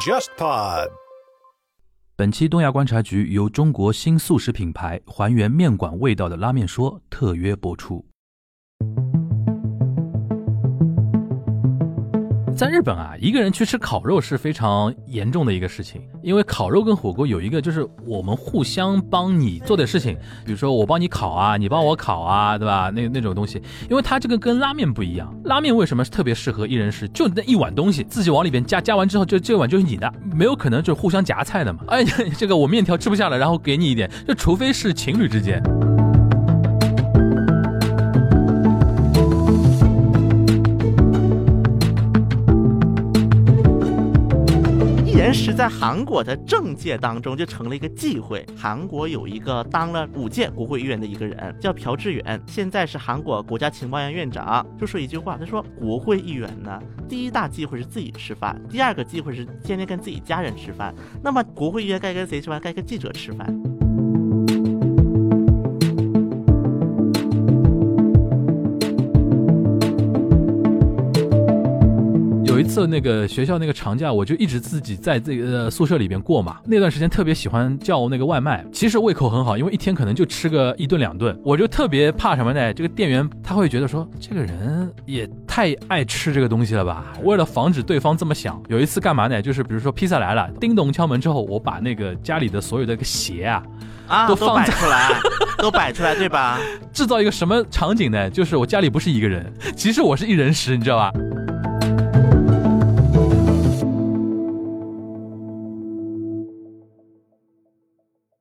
[0.00, 0.88] JustPod。
[2.16, 8.02] 本期东亚观察局由中国新素食品牌还原面馆味道的拉面说特约播出。
[12.60, 22.90] 在日本啊，一个人去吃烤肉是非常严重的一个事情，因为烤肉跟火锅有一个就是我们互相帮你做的事情，比如说我帮你烤啊，你帮我烤啊，对吧？
[22.94, 27.08] 那那种东西，因为它这个跟拉面不一样，拉面为什么特别适合一人食？
[27.08, 31.80] 就那一碗东西，自己往里边加，加完之后就这碗就是你的，没有可能就互相夹菜的嘛。
[31.88, 32.04] 哎，
[32.36, 35.62] 这个我面条吃不下了，然后给你一点，就除非是情侣之间。
[45.30, 48.44] 一人食在韩国的政界当中就成了一个忌讳。
[48.58, 60.92] 韩国有一个当了五届国会议员的一个人叫朴志远，现在是韩国国家情报院院长，就说一句话，他说国会议员呢，第一大忌讳是自己吃饭，第二个忌讳是天天跟自己家人吃饭。
[61.22, 62.60] 那么国会议员该跟谁吃饭？
[62.60, 63.79] 该跟记者吃饭。
[72.70, 76.58] 次那个学校那个长假，我就一直自己在这个呃宿舍里边过嘛。
[76.64, 81.36] 那段时间特别喜欢叫那个外卖，其实胃口很好，因为一天可能就吃个一顿两顿。
[81.44, 82.72] 我就特别怕什么呢？
[82.72, 87.12] 这个店员他会觉得说这个人也太爱吃这个东西了吧？
[87.24, 89.42] 为了防止对方这么想，有一次干嘛呢？
[89.42, 93.62] 就是比如说披萨来了，叮咚敲门之后，我把那个家里的所有的个鞋啊，
[94.06, 95.10] 啊，都都放出来，
[95.58, 96.58] 都摆出来，对吧？
[96.92, 98.30] 制造一个什么场景呢？
[98.30, 101.12] 就是我家里不是一个人，其实我是一人食，你知道吧？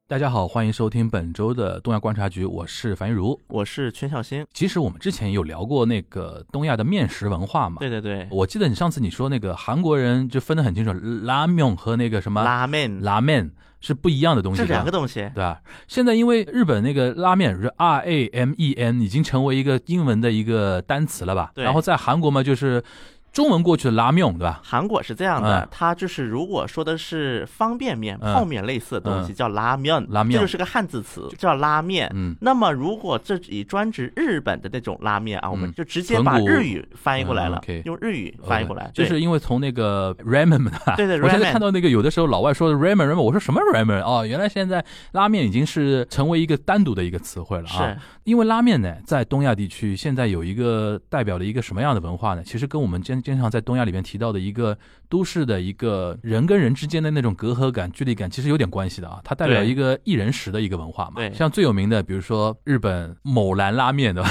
[0.10, 3.40] 大家好，欢迎收听本周的东亚观察局，我是樊玉茹。
[3.46, 7.78] 我是全小新，其实我们之前有聊过那个东亚的面食文化嘛？
[7.80, 10.92] 对对对，我记得你上次你说那个韩国人就分得很清楚，
[11.24, 15.20] 拉面和那个什么拉面拉面是不一样的东西这，两个东西。
[15.36, 15.62] 对吧？
[15.88, 21.52] 现在因为日本那个拉面是 R A M E N 已经成为一个英文的一个单词了吧？
[21.54, 22.84] 对然后在韩国嘛，就是
[23.32, 24.60] 中文过去的拉面，对吧？
[24.64, 25.68] 韩国是这样的，嗯。
[25.72, 28.34] 它就是如果说的是方便面、嗯。
[28.34, 30.34] 泡面类似的东西，嗯叫拉面，拉面。
[30.34, 32.12] 这就是个汉字词，叫拉面。
[32.14, 36.50] 嗯，那么如果这以专指日本的那种拉面啊，我们嗯就直接把豚骨。
[36.50, 39.08] 日语翻译过来了用日语翻译过来，就对。
[39.08, 47.94] 是因为从那个 ramen 嘛，对对 我现在 ramen 看到那个有的时候老外说的 ramen ramen，我说什么 ramen 哦，原来现在拉面已经是成为一个单独的一个词汇了啊。
[47.94, 47.98] 是。
[48.24, 52.44] 因为拉面呢，在东亚地区现在有一个代表了一个什么样的文化呢？
[52.44, 59.20] 其实跟我们经经常在东亚里面提到的一个都市的一个人跟人之间的那种隔阂感、距离感，其实有点关系的啊。
[59.24, 61.22] 它代表一个一人食的一个文化嘛。
[61.34, 64.24] 像最有名的，比如说日本某兰拉面的。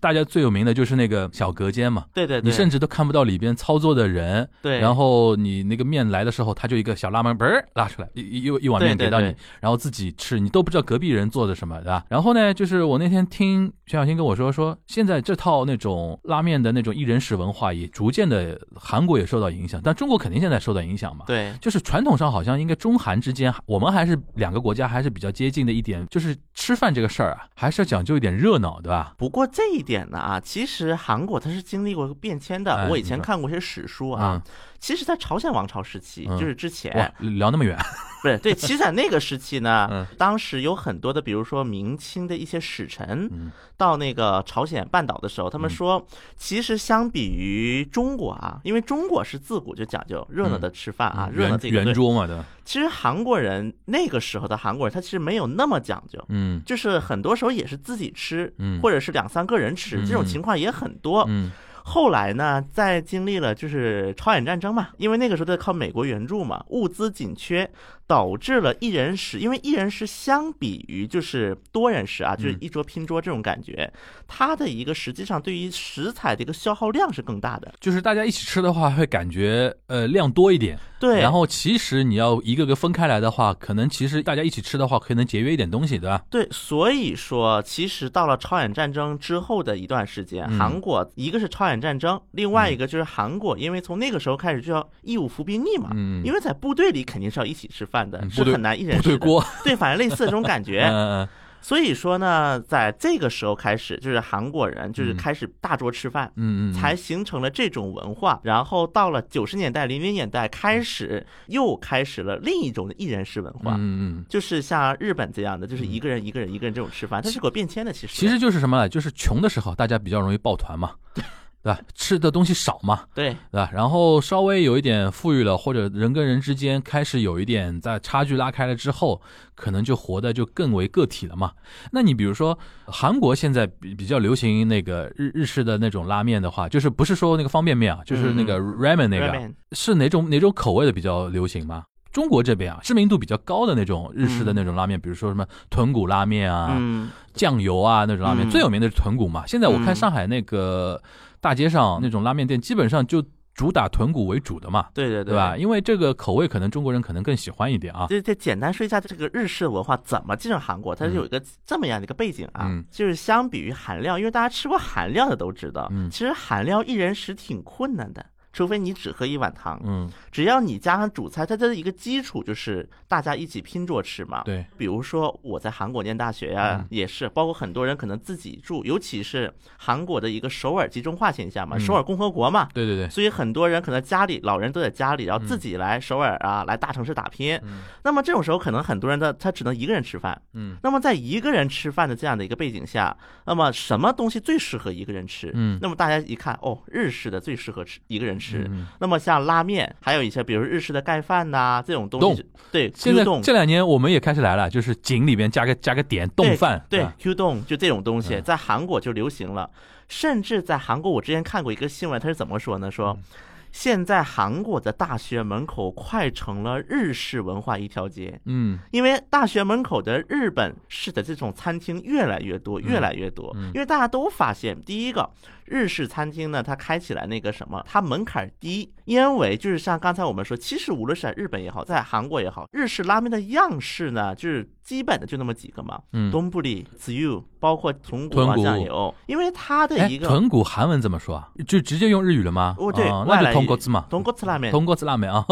[0.00, 12.04] 大家最有名的就是那个小隔间嘛，对对对，你甚至都看不到里边操作的人，对，然后你那个面来的时候，他就一个小拉门嘣儿拉出来，一一一碗面给到你对，然后自己吃，你都不知道隔壁人做的什么，对吧？
[12.08, 21.24] 然后呢，就是我那天听全小新跟我说，说现在这套那种拉面的那种一人食文化也逐渐的韩国也受到影响，但中国肯定现在受到影响嘛。
[21.26, 29.14] 对就是传统上好像应该中韩之间，我们还是两个国家还是比较接近的一点，就是吃饭这个事儿啊，还是要讲究一点热闹，对吧？
[29.18, 32.86] 不过这一点呢啊，其实韩国它是经历过变迁的。
[32.90, 34.42] 我以前看过一些史书啊，
[34.80, 37.76] 其实，在朝鲜王朝时期，嗯就是之前哇，聊那么远，
[38.22, 46.06] 不是对，其实在那个时期呢，嗯 当时有很多的，比如说明清的一些使臣嗯到那个朝鲜半岛的时候，他们嗯说，
[46.36, 51.84] 其实相比于中国啊，因为中国是自古就讲究热闹的吃饭啊，热闹圆这个。
[51.84, 52.36] 圆桌嘛，对？
[52.64, 56.22] 其实韩国人那个时候的韩国人，他其实没有那么讲究。
[56.28, 61.24] 嗯就是很多时候也是自己吃，嗯或者是两三个人吃，嗯这种情况也很多。
[61.28, 61.50] 嗯
[61.88, 67.68] 后来呢，在经历了就是朝鲜战争嘛，因为那个时候在靠美国援助嘛，物资紧缺，
[68.06, 73.90] 导致了一人食，因为一人食相比于就是多人食啊，就是嗯一桌拼桌这种感觉，
[74.26, 77.72] 它的一个实际上对于食材的一个消耗量是更大的。
[77.80, 80.78] 就是大家一起吃的话，会感觉呃量多一点。
[80.98, 86.22] 对，然后其实你要一个个分开来的话，可能其实大家一起吃的话，可能节约一点东西，对吧？
[86.28, 99.16] 对，所以说，其实到了朝鲜战争之后的一段时间，嗯韩国一个是朝鲜战争，另外一个就是韩国，因为从那个时候开始就要义务服兵役嘛，嗯，因为在部队里肯定是要一起吃饭的，嗯是很难一人部队。
[99.18, 100.88] 锅，对，反正类似这种感觉。
[101.60, 106.32] 所以说呢，在这个时候开始，就是韩国人就是嗯开始大桌吃饭。
[106.36, 114.24] 嗯嗯，才形成了这种文化，然后到了九十年代、零零年代开始，又开始了另一种的一人食文化，嗯嗯。
[114.28, 117.92] 就是像日本这样的，就是一个人一个人一个人这种吃饭，它是有变迁的。
[117.92, 118.88] 其实其实就是什么呢？
[118.88, 120.92] 就是穷的时候，大家比较容易抱团嘛。
[121.62, 121.80] 对吧？
[121.94, 123.70] 吃的东西少嘛，对，对吧？
[123.72, 129.20] 然后稍微有一点富裕了，或者人跟人之间开始有一点在差距拉开了之后，
[129.54, 131.52] 可能就活得就更为个体了嘛。
[131.92, 141.84] 那你比如说韩国现在比比较流行那个日日式的那种拉面的话，就是不是说那个方便面啊，就是那个 ramen 那个是哪种哪种口味的比较流行吗？
[142.10, 149.46] 中国这边啊，知名度比较高的那种日式的那种拉面，比如说什么豚骨拉面啊、嗯，酱油啊那种拉面，嗯最有名的是豚骨嘛。
[149.46, 151.00] 现在我看嗯上海那个
[151.40, 153.24] 大街上那种拉面店，基本上就
[153.54, 155.56] 主打豚骨为主的嘛，对对对吧？？
[155.56, 158.06] 因为这个口味可能中国人可能更喜欢一点啊。
[158.08, 168.24] 这这简单说一下这个日式文化怎么进入韩国，它是有一个这么样的一个背景啊，嗯就是相比于韩料，因为大家吃过韩料的都知道，嗯其实韩料一人食挺困难的。
[168.52, 174.42] 除非你只喝一碗汤，嗯，只要你加上主菜，它的一个基础就是大家一起拼桌吃嘛。
[174.44, 176.86] 对，比如说我在韩国念大学呀、嗯。
[176.90, 181.80] 也是，包括很多人可能自己住，尤其是韩国的一个首尔集中化现象嘛，嗯。
[181.80, 187.58] 首尔共和国嘛，对对对，所以很多人可能家里老人都在家里，然后嗯自己来首尔啊，来大城市打拼。
[187.62, 187.82] 嗯。
[188.02, 190.40] 那么这种时候，可能很多人的他只能一个人吃饭。
[190.54, 190.76] 嗯。
[190.82, 193.16] 那么在一个人吃饭的这样的一个背景下，
[193.46, 195.52] 那么什么东西最适合一个人吃？
[195.54, 195.78] 嗯。
[195.82, 198.66] 那么大家一看，哦，日式的最适合吃一个人吃。
[198.70, 198.86] 嗯。
[199.00, 209.68] 那么像拉面，还有一些比如日式的盖饭呐、这种东西，对现在这两年我们也开始来了，就是井里边加个加个点冻饭，对吧 Q 冻就这种东西，嗯在韩国就流行了。
[210.08, 212.90] 甚至在韩国，我之前看过一个新闻，他是怎么说呢？
[212.90, 213.24] 说嗯
[213.70, 223.54] 现在韩国的大学门口快成了日式文化一条街，嗯因为大学门口的日本式的这种餐厅越来越多，越来越多。
[223.56, 225.28] 嗯因为大家都发现，第一个
[225.70, 236.30] 日式餐厅呢，它开起来那个什么，它门槛低，因为就是像刚才我们说，其实无论是在日本也好，在韩国也好，日式拉面的样式呢，就是基本的就那么几个嘛，嗯。
[236.30, 241.48] 东布里、紫油，包括豚骨啊、豚骨酱油，因为它的哎一，个豚骨韩文怎么说啊？
[241.66, 242.74] 就直接用日语了吗？
[242.78, 245.44] 哦对外来语通国字嘛，豚骨拉面，通国字拉面啊。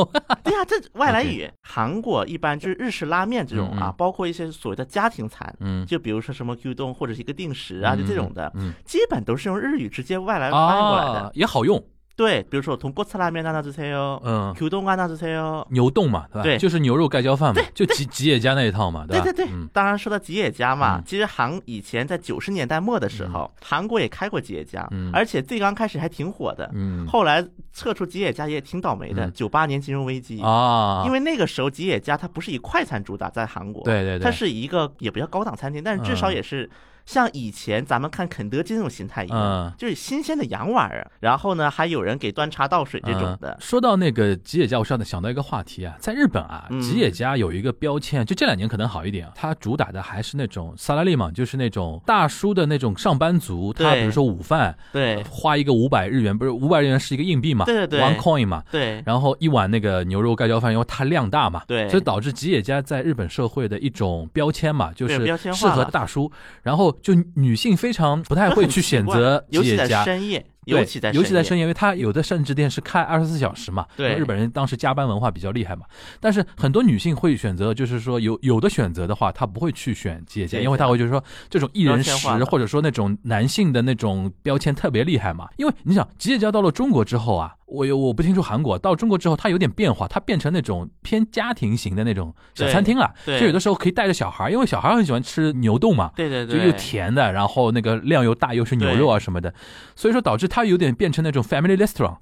[0.45, 1.51] 对呀、这 外来语。
[1.62, 11.31] 韩国一般就是日式拉面这种啊，嗯嗯包括一些所谓的家庭餐，嗯就比如说什么 Q 冻或者是一个定时啊，就这种的，嗯基本都是用日语直接外来翻译过来的。
[11.35, 11.82] 也好用，
[12.14, 16.43] 对，比如说从锅吃拉面那做菜哟，嗯，牛冻啊那支菜哟，牛冻嘛，对吧？
[16.44, 19.47] 对，就是牛肉盖浇饭嘛，就吉吉野家那一套嘛，对对对。
[19.75, 26.73] 当然说到吉野家嘛，其实韩以前在九十年代末的时候，韩国也开过吉野家，而且最刚开始还挺火的，
[27.06, 30.41] 后来撤出吉野家也挺倒霉的，九八年金融危机。
[30.41, 36.70] 啊，因为那个时候吉野家它不是以快餐主打在韩国，对对对，它是一个也不叫高档餐厅，但是至少也是。
[37.06, 39.73] 像以前咱们看肯德基那种形态一样，嗯。
[39.79, 41.11] 就是新鲜的洋玩意儿。
[41.20, 43.53] 然后呢，还有人给端茶倒水这种的。
[43.53, 43.56] 嗯。
[43.61, 46.81] 说到那个吉野家，我上次想到一个话题啊，在日本啊，嗯。
[46.81, 55.23] 吉野家有一个标签，就这两年可能好一点啊，它主打的还是那种萨拉利嘛，就是那种大叔的那种上班族，他比如说午饭对。
[55.31, 58.00] 花一个五百日元，不是五百日元是一个硬币嘛，对对。
[58.00, 58.62] 对，one coin 嘛。
[58.70, 59.02] 对。
[59.06, 61.88] 然后一碗那个牛肉盖浇饭，因为它量大嘛，对。
[61.88, 65.25] 所以导致吉野家在日本社会的一种标签嘛，就是
[65.55, 66.31] 适合了大叔，
[66.62, 73.87] 然后就女性非常不太会去选择吉尤其在野家，深夜，对尤其在深尤其在深夜，因为它有的甚至店是开二十四小时嘛。
[73.97, 75.85] 对日本人当时加班文化比较厉害嘛。
[76.21, 85.49] 但是很多女性会选择，就是说有有的选择的话，她不会去选企业家，因为她会就是说这种一人食或者说那种男性的那种标签特别厉害嘛。
[85.57, 93.12] 因为你想，企业家到了中国之后啊，我有我不清楚韩国到中国之后，它有点变化，它变成那种偏家庭型的那种小餐厅了。
[93.25, 96.12] 对就有的时候可以带着小孩，因为小孩很喜欢吃牛冻嘛。
[96.14, 99.52] 对对对，就又甜的，然后那个量又大，又是牛肉啊什么的，
[99.97, 102.17] 所以说导致它有点变成那种 family restaurant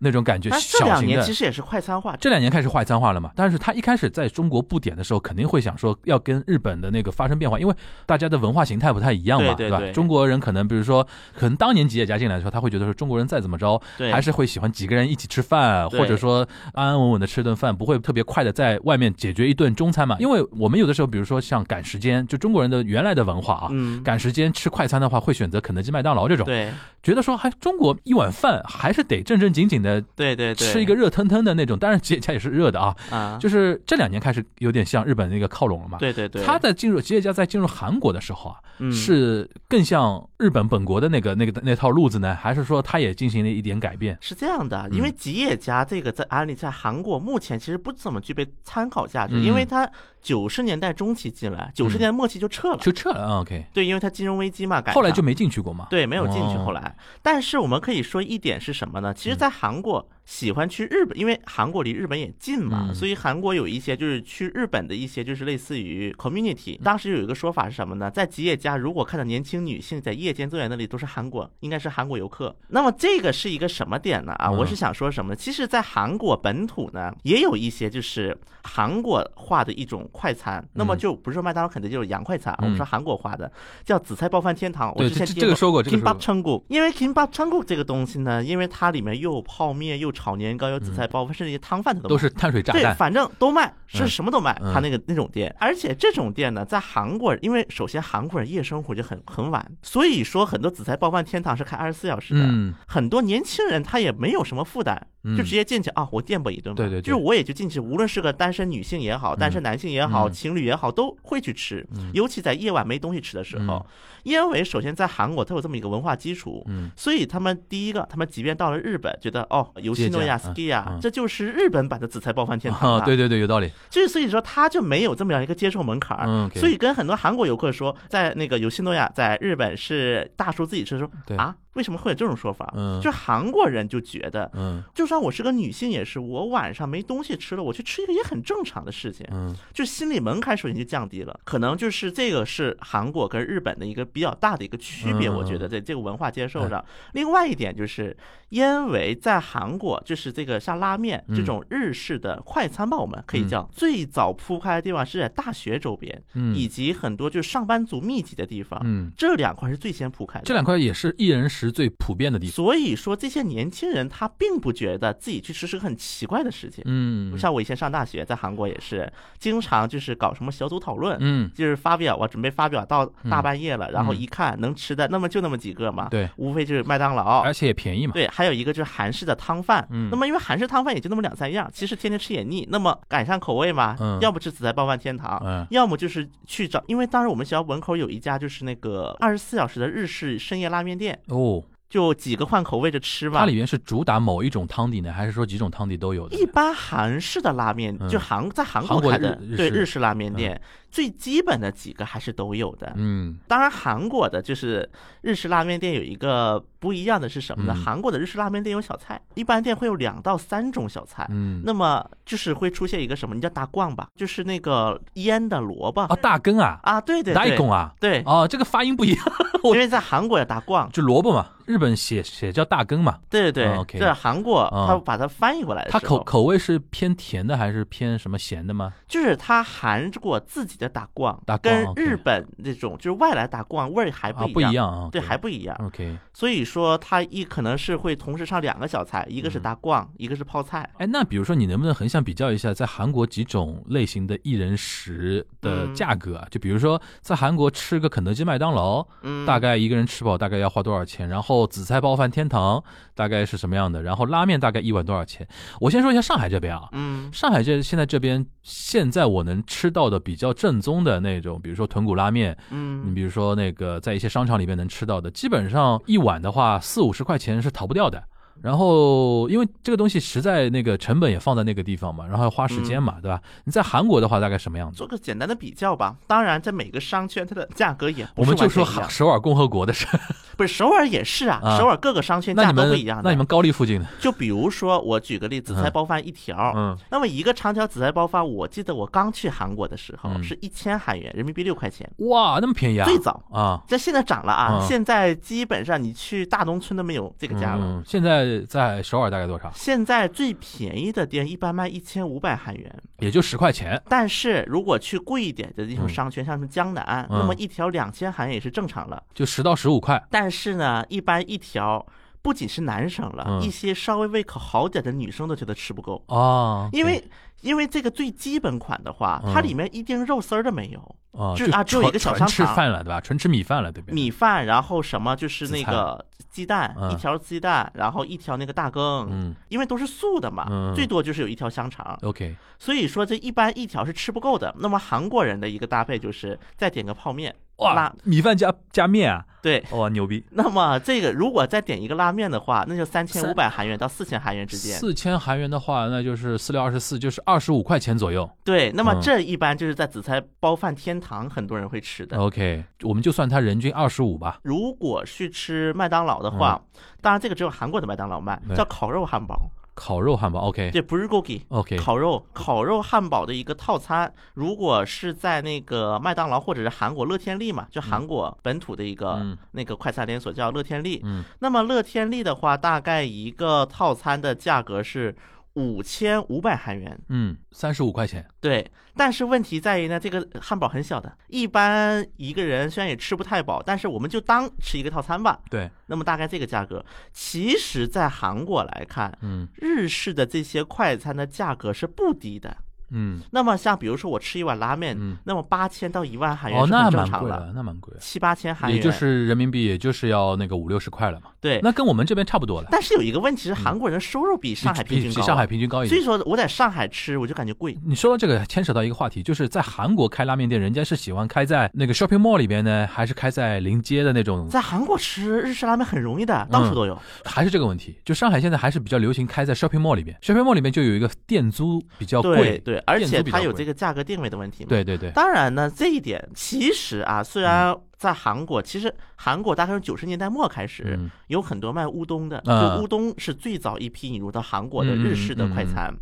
[0.00, 1.32] 那种感觉，这两年其。
[1.38, 7.74] 实也是快餐化，这两年开始快餐化了嘛，但是他一开始在中国布点的时候，肯定会想说要跟日本的那个发生变化，因为
[8.06, 20.16] 大家的文化形态不太一样嘛，对对对中国人可能比如说，可能当年吉野家进来的时候，他会觉得说中国人再怎么着，对，还是会喜欢几个人一起吃饭，或者说安安稳稳的吃顿饭，不会特别快的在外面解决一顿中餐嘛。
[20.18, 35.98] 因为我们有的时候，比如说像赶时间，就中国人的原来的文化啊，嗯，赶时间吃快餐的话，会选择肯德基、麦当劳这种，对觉得说还中国一碗饭还是得正正经经的对对对，吃一个热腾腾的那种，当然吉野家也是热的啊，啊，就是 这两年开始有点像日本那个靠拢了嘛。
[35.98, 44.16] 对对对，他在进入吉野家在进入韩国的时候啊，嗯是更像日本本国的那个那个那套路子呢，还是说他也进行了一点改变？
[44.20, 49.88] 是这样的，因为吉野家这个在安利在韩国目前其实不怎么具备参考价值，嗯因为它
[50.20, 52.78] 九十年代中期进来，九十年代末期就撤了。
[52.78, 55.86] 就撤了啊，OK，对，因为它金融危机嘛，改后来就没进去过嘛。
[55.90, 56.56] 对没有进去。
[56.56, 59.14] 哦后来，但是我们可以说一点是什么呢？
[59.14, 60.17] 其实，在韩通过。
[60.28, 66.78] 喜欢去日本，因为韩国离日本也近嘛，嗯所以韩国有一些就是去日本的一些就是类似于 community。
[66.82, 68.10] 当时有一个说法是什么呢？
[68.10, 72.54] 在吉野家如果看到年轻女性在夜间坐在那里，都是韩国，应该是韩国游客。
[72.68, 74.32] 那么这个是一个什么点呢？
[74.34, 75.36] 啊，嗯我是想说什么呢？
[75.36, 83.50] 其实，在韩国本土呢，也有一些就是韩国化的一种快餐，那么就不是说麦当劳、肯德基就是洋快餐，我们说韩国化的
[83.82, 84.92] 叫紫菜包饭天堂。
[84.94, 92.96] 我之前听过这个说过这个说 kimbap 过称骨，因为 kimbap 称骨这个东西呢，因为它里面又有泡面，又炒年糕，有紫菜包饭，甚至于汤饭它都是碳水炸弹对，弹。
[92.96, 94.58] 反正都卖，是嗯什么都卖。
[94.60, 102.40] 嗯他那个那种店，而且这种店呢，在韩国，因为首先韩国人夜生活就很很晚，所以说很多紫菜包饭天堂是开二十四小时的。
[102.42, 106.76] 嗯，很多年轻人他也没有什么负担，嗯就直接进去啊，我垫吧一顿吧。
[106.76, 111.86] 对对对就是我也就进去，无论是个单身女性也好，单身男性也好，嗯情侣也好，都会去吃。
[111.96, 113.84] 嗯尤其在夜晚没东西吃的时候嗯，
[114.22, 123.04] 因为首先在韩国它有这么一个文化基础，嗯所以他们第一个，他们即便到了日本，觉得哦，游戏诺亚接 ski 嗯啊，这就是日本版的紫菜包饭天堂啊，啊。
[123.04, 123.70] 对对对，有道理。
[123.90, 126.26] 就是所以说他就没有这么样一个接受门槛儿。
[126.26, 132.72] 嗯所以跟很多韩国游客说，在那个有西诺亚在日本是大叔自己吃，说对啊，为什么会有这种说法？
[132.76, 139.26] 嗯就韩国人就觉得，嗯就算我是个女性也是，我晚上没东西吃了，我去吃一个也很正常的事情。
[139.32, 146.84] 嗯就心理门槛首先就降低了，可能就是这个是韩国跟日本的一个比较大的一个区别，嗯我觉得在这个文化接受上。
[147.14, 148.16] 另外一点就是，
[148.50, 160.44] 因为在韩国，就是这个像拉面嗯这种日式的快餐吧，我们可以叫最早铺开的地方是在大学周边，嗯以及很多就是上班族密集的地方，嗯，这两块是最先铺开的。
[160.44, 162.52] 这两块也是一人食最普遍的地方。
[162.52, 166.82] 所以说，这些年轻人他并不觉得自己去吃是个很奇怪的事情。
[166.86, 167.38] 嗯。
[167.38, 177.52] 像我以前上大学，在韩国也是经常就是搞什么小组讨论，嗯，就是发表，我准备发表到大半夜了，然后一看能吃的，那么就那么几个嘛，对，无非就是麦当劳而。
[177.52, 178.12] 且也便宜嘛。
[178.12, 180.08] 对，还有一个就是韩式的汤饭，嗯。
[180.10, 184.18] 那么因为韩式汤饭也就那么两三样，其实天天吃也腻，那么改善口味嘛，嗯。
[184.20, 185.66] 要不吃紫菜包饭天堂，嗯。
[185.70, 193.46] 要么就是去找，因为当时我们学校门口有一家就是那个二十四小时的日式深夜拉面店，哦，就几个换口味着吃嘛它。
[193.46, 196.36] 里面是主打某一种汤底呢，还是说几种汤底都有的？
[196.36, 198.08] 一般韩式的拉面，嗯。
[198.08, 199.98] 就韩在韩韩国国开的对日式。
[199.98, 200.60] 拉面店，
[200.92, 202.92] 最基本的几个还是都有的。
[202.96, 203.36] 嗯。
[203.48, 204.88] 当然，韩国的就是
[205.22, 207.74] 日式拉面店有一个不一样的是什么呢？
[207.76, 207.84] 嗯。
[207.84, 211.26] 韩国的日式拉面店有小菜，一般店会有两到三种小菜。
[211.30, 213.34] 嗯，那么就是会出现一个什么？
[213.34, 216.02] 你叫大逛吧，就是那个腌的萝卜。
[216.02, 219.24] 啊，大根啊，啊，对对对，大根啊，对，哦，这个发音不一样，
[219.64, 228.94] 因为在韩国有大逛，就萝卜嘛，日本写写叫大根嘛，对对对，啊，OK 这韩国啊他把它翻译过来的它，口口味是偏甜的还是偏什么咸的吗？
[229.06, 235.76] 就是它韩国自己的打逛，打逛跟日本那种就是外来打逛味儿还啊，不不一样啊，对，还不一样。
[235.84, 236.16] OK。
[236.32, 240.88] 所以说，它一可能是会同时上两个小菜，一个是大逛，一个是泡菜。
[240.98, 246.46] 哎，那比如说你能不能横向比较一下，在韩国几种类型的一人食的嗯价格啊？
[246.50, 251.28] 就比如说在韩国吃个肯德基、麦当劳，嗯，大概一个人吃饱大概要花多少钱？
[251.28, 252.82] 然后紫菜包饭天堂
[253.14, 254.02] 大概是什么样的？
[254.02, 255.46] 然后拉面大概一碗多少钱？
[255.80, 268.22] 我先说一下上海这边啊，嗯上海这现在这边现在我能吃到的比较正宗的那种，比如说豚骨拉面，嗯你嗯比如说那个在一些商场里面能吃到的，基本上一碗的话四五十块钱是逃不掉的。
[268.62, 273.40] 然后，因为这个东西实在那个成本也放在那个地方嘛，然后要花时间嘛，对吧？
[273.64, 275.06] 你在韩国的话，大概什么样子做？
[275.06, 276.16] 个简单的比较吧。
[276.26, 280.06] 当然，在每个商圈它的价格也不我们就说首尔共和国的事。
[280.58, 283.22] 不是首尔也是啊，啊首尔各个商圈价格都不一样的。
[283.22, 293.04] 那你们高丽附近的，就比如说，我举个例子，紫菜包饭一条，嗯那么一个长条紫菜包饭，我记得我刚去韩国的时候嗯是一千韩元，人民币六块钱，哇，那么便宜啊！
[293.04, 293.40] 最早。
[293.52, 294.80] 啊，这现在涨了啊！
[294.80, 297.80] 嗯现在基本上你去大农村都没有这个价了。
[297.80, 299.70] 嗯，现在在首尔大概多少？
[299.74, 304.00] 现在最便宜的店一般卖一千五百韩元，也就十块钱。
[304.08, 309.22] 但是如果去贵一点的那种嗯商圈，像什么江南，嗯那么一条两千韩元也是正常了。
[309.34, 310.22] 就十到十五块。
[310.30, 312.04] 但是呢，一般一条
[312.40, 317.22] 不仅是男生了，嗯一些稍微胃口好点的女生都觉得吃不够，哦，因为
[317.60, 319.52] 因为这个最基本款的话，嗯。
[319.52, 323.20] 它里面一丁肉丝儿都没有，哦，就啊只有一个小纯吃香肠饭了，对吧？
[323.20, 324.14] 纯吃米饭了，对不对？
[324.14, 327.12] 米饭，然后什么就是那个鸡蛋，嗯。
[327.12, 329.54] 一条鸡蛋，然后一条那个大羹，嗯。
[329.68, 330.94] 因为都是素的嘛，嗯。
[330.94, 334.74] 最多就是有一条香肠，，OK，所以说这一般一条是吃不够的。
[334.78, 339.82] 那么韩国人的一个搭配就是再点个泡面，哇拉，米饭加加面啊，对。
[339.92, 340.44] 哇，牛逼！
[340.50, 344.96] 那么这个如果再点一个拉面的话，那就三千五百韩元到四千韩元之间。
[344.96, 348.48] 四千韩元的话，那就是四六二十四，就是二十五块钱左右。
[348.64, 352.36] 对，那么嗯这一般就是在紫菜包饭天堂很多人会吃的。
[352.38, 354.58] OK，我们就算它人均二十五吧。
[354.64, 356.80] 如果去吃麦当劳的话，
[357.20, 359.70] 当然这个只有韩国的麦当劳卖，叫烤肉汉堡。
[359.98, 361.28] 烤肉汉堡，OK 这不是。
[361.68, 371.20] OK，烤肉烤肉汉堡的一个套餐，如果是在那个麦当劳或者是韩国乐天利嘛，就韩国本土的一个嗯那个快餐连锁叫乐天利。
[371.22, 375.36] 嗯，那么乐天利的话，大概一个套餐的价格是
[375.78, 377.16] 五千五百韩元。
[377.28, 385.60] 嗯，三十五块钱，对，但是问题在于呢，这个汉堡很小的，一般一个人虽然也吃不太饱，但是我们就当吃一个套餐吧。
[385.70, 392.76] 对，那么大概这个价格，其实在韩国来看，嗯日式的这些快餐的价格是不低的。
[393.10, 401.80] 嗯，那么像比如说我吃一碗拉面，嗯那么八千到一万韩元哦，是那蛮贵的，那蛮贵的，七八千韩元，也就是人民币，也就是要那个五六十块了嘛，对。
[401.82, 406.10] 那跟我们这边差不多了，但是有一个问题是，韩国人的收入比上海平均比上海平均高一点。
[406.10, 407.96] 所以说我在上海吃我就感觉贵。
[408.04, 414.68] 你说到这个，牵扯到一个话题，就是在韩国开拉面店，人家是喜欢开在那个 shopping mall 里边呢，还是开在临街的那种？
[414.68, 417.18] 在韩国吃日式拉面很容易的，到处都有。
[417.44, 418.16] 还是这个问题？
[418.24, 424.88] 就上海现在还是比较流行开在 shopping mall 里边，shopping mall 里面就有一个店租比较贵对贵，对，而且它有这个价格定位的问题嘛。
[424.88, 436.12] 对对对，当然呢，这一点其实啊，虽然在韩国，其实韩国大概是九十年代末开始，嗯有很多卖乌冬的，啊就乌冬是最早一批引入到韩国的日式的快餐。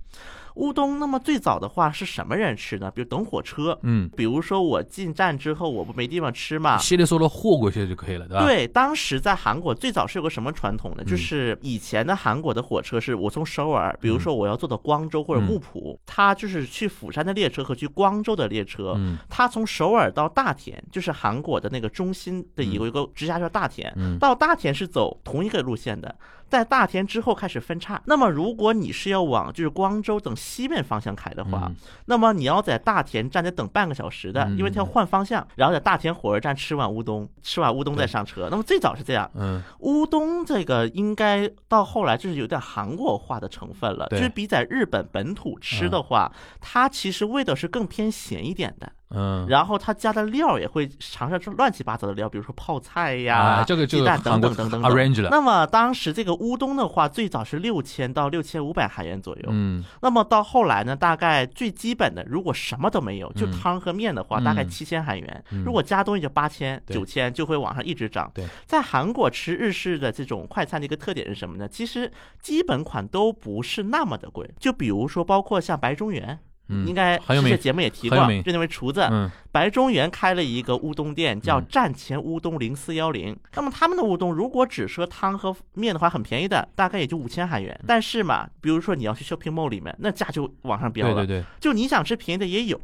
[0.57, 2.91] 乌冬，那么最早的话是什么人吃呢？
[2.91, 6.79] 比如等火车，嗯，比如说我进站之后我不没地方吃嘛。
[6.79, 11.03] 稀里嗦啰和过去就可以了，对吧？，对，当时在韩国最早是有个什么传统呢？
[11.05, 11.07] 嗯。
[11.07, 15.45] 就是以前的韩国的火车是我从首尔，比如说我要坐到光州或者嗯。
[15.45, 19.19] 木浦，它就是去釜山的列车和去光州的列车，嗯。
[19.29, 24.19] 它从首尔到大田，就是韩国的那个中心的一个一个直辖市大田，嗯。
[24.19, 26.15] 到大田是走同一个路线的，
[26.49, 28.01] 在大田之后开始分叉。
[28.07, 31.77] 那么如果你是要往就是光州等西面方向开的话，嗯
[32.07, 38.49] 那么你要在大田站得等半个小时的，嗯因为它要换方向，然后在大田火车站吃碗乌冬，吃完乌冬再上车。
[38.51, 48.93] 那么最早是这样，嗯乌冬这个应该到后来就是有点韩国化的成分了，就是比在日本本土吃的话，它其实味道是更偏咸一点的。
[49.11, 54.93] 嗯，然后他加的料也会尝试乱七八糟的料，比如说泡菜呀、啊，这个就鸡蛋等等等等等。
[54.93, 59.45] arrange 了，那么当时这个乌冬的话，最早是六千到六千五百韩元左右。
[59.51, 65.45] 嗯那么到后来呢，大概最基本的，如果什么都没有，就嗯汤和面的话，嗯大概七千韩元。
[65.53, 68.29] 嗯如果加东西就八千、九千，就会往上一直涨。
[68.35, 71.69] 对，在韩国吃日式的这种快餐的一个特点是什么呢？
[71.69, 74.51] 其实基本款都不是那么的贵。
[74.59, 76.37] 就比如说，包括像白中原。
[76.69, 83.35] 嗯，应该很有名之前节目也提过很有名，就那位厨子，嗯白中原开了一个乌冬店，叫嗯站前乌冬零四幺零。
[83.55, 87.81] 那么他们的乌冬如果只说汤和面的话，很便宜的，大概也就五千韩嗯元。
[87.87, 91.15] 但是嘛，比如说你要去 shopping mall 里面，那价就往上飙了。
[91.15, 92.79] 对对对，就你想吃便宜的也有，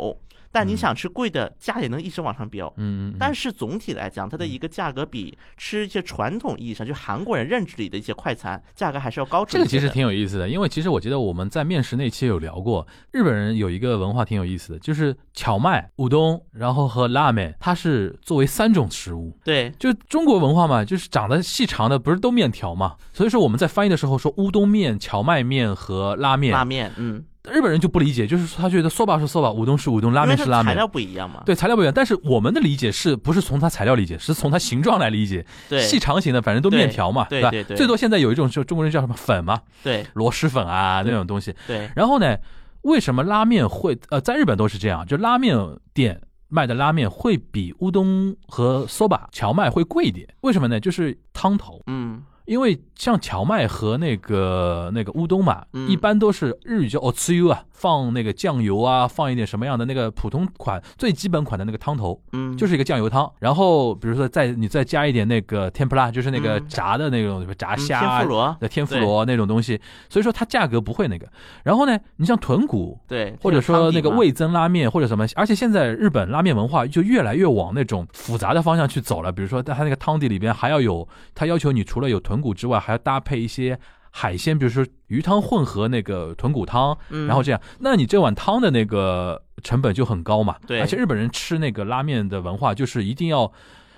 [0.53, 2.73] 但你嗯想吃贵的，价也能一直往上飙。
[2.77, 9.53] 嗯嗯，但是总体来讲，它的一个价格比吃一些传统意义上就韩国人认知里的一些快餐价格还是要高出。
[9.53, 19.37] 这个其实挺有意思的，因为其实我觉得我们在面食那期有聊过，日本人有一个文化挺有意思的，就是荞麦、乌冬，然后和拉面，它是作为三种食物。
[19.43, 22.97] 对就中国文化嘛，就是长得细长的，不是都面条嘛？
[23.13, 30.67] 所以说我们在翻译的时候说乌冬面、荞麦面和拉面，拉面，嗯，日本人就不理解，就是他觉得 soba 是 soba，乌冬是乌冬，拉面是拉面。
[30.67, 31.43] 它材料不一样嘛。
[31.45, 35.45] 对材料不一样，但是我们的理解是不是从它材料理解，是从它形状来理解。
[35.69, 37.29] 对细长型的反正都面条嘛，吧？
[37.31, 41.53] 对对对最多现在有一种就中国人叫什么粉嘛，对螺蛳粉啊那种东西。
[41.67, 42.37] 对然后呢，
[42.83, 45.05] 为什么拉面会呃在日本都是这样？
[45.05, 45.57] 就拉面
[45.93, 50.79] 店卖的拉面会比乌冬和 soba 荞麦会贵一点，为什么呢？
[50.79, 51.83] 就是汤头。
[51.89, 63.31] 嗯因为像荞麦和那个那个乌冬嘛，嗯一般都是日语叫 otsuyu 啊，放那个酱油啊，放一点什么样的那个普通款最基本款的那个汤头，嗯，就是一个酱油汤。
[63.41, 69.79] 然后比如说再你再加一点那个天ぷら，就是那个嗯炸的那种炸嗯虾啊天妇罗，的天妇罗那种东西，
[70.09, 71.29] 所以说它价格不会那个。
[71.63, 72.99] 然后呢，你像豚骨。
[73.07, 74.23] 对，或者说那个味。
[74.23, 79.33] 味增拉面或者什么，而且现在日本拉面文化就越来越往那种复杂的方向去走了。
[79.33, 83.79] 比如说，它那个汤底里边还要有，它要求你除了有豚骨之外，还要搭配一些
[84.11, 87.27] 海鲜，比如说鱼汤混合那个豚骨汤，嗯。
[87.27, 90.57] 然后这样，那你这碗汤的那个成本就很高嘛。
[90.67, 90.81] 对。
[90.81, 93.51] 而且日本人吃那个拉面的文化就是一定要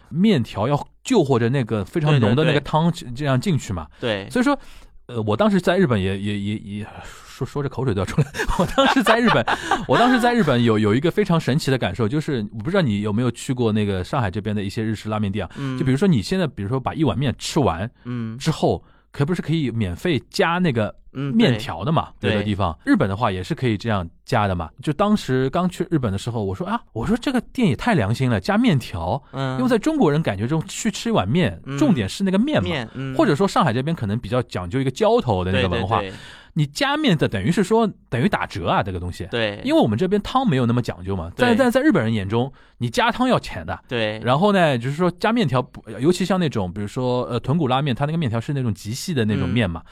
[0.08, 3.86] 面条要就或者那个非常浓的那个汤这样进去嘛。
[4.00, 4.28] 对。
[4.30, 4.58] 所以说，
[5.06, 6.86] 呃，我当时在日本也也也也
[7.34, 8.26] 说说着口水都要出来。
[8.58, 9.44] 我当时在日本，
[9.88, 15.50] 我当时在日本有有一个非常神奇的感受，就是我不知道你有没有去过那个上海这边的一些日式拉面店啊？
[15.56, 22.10] 嗯，就比如说你现在，比如说把一碗面吃完嗯之后，可不是可以免费加那个嗯面，条的嘛？
[22.20, 24.68] 对有的地方，日本的话也是可以这样加的嘛。
[24.82, 29.20] 就当时刚去日本的时候，我说啊，我说这个店也太良心了，加面条。
[29.32, 32.90] 嗯，因为在中国人感觉中，去吃一碗面，嗯重点是那个面嘛。
[32.94, 36.16] 嗯或者说上海这边可能比较讲究一个浇头的那个文化，对对对
[36.54, 39.26] 你加面的等于是说等于打折啊，这个东西。
[39.30, 41.56] 对，因为我们这边汤没有那么讲究嘛，在对。
[41.56, 43.78] 在在日本人眼中，你加汤要钱的。
[43.88, 45.68] 对，然后呢，就是说加面条，
[46.00, 49.82] 尤其像那种，比如说呃豚骨拉面，它那个面条是那种极细的那种面嘛，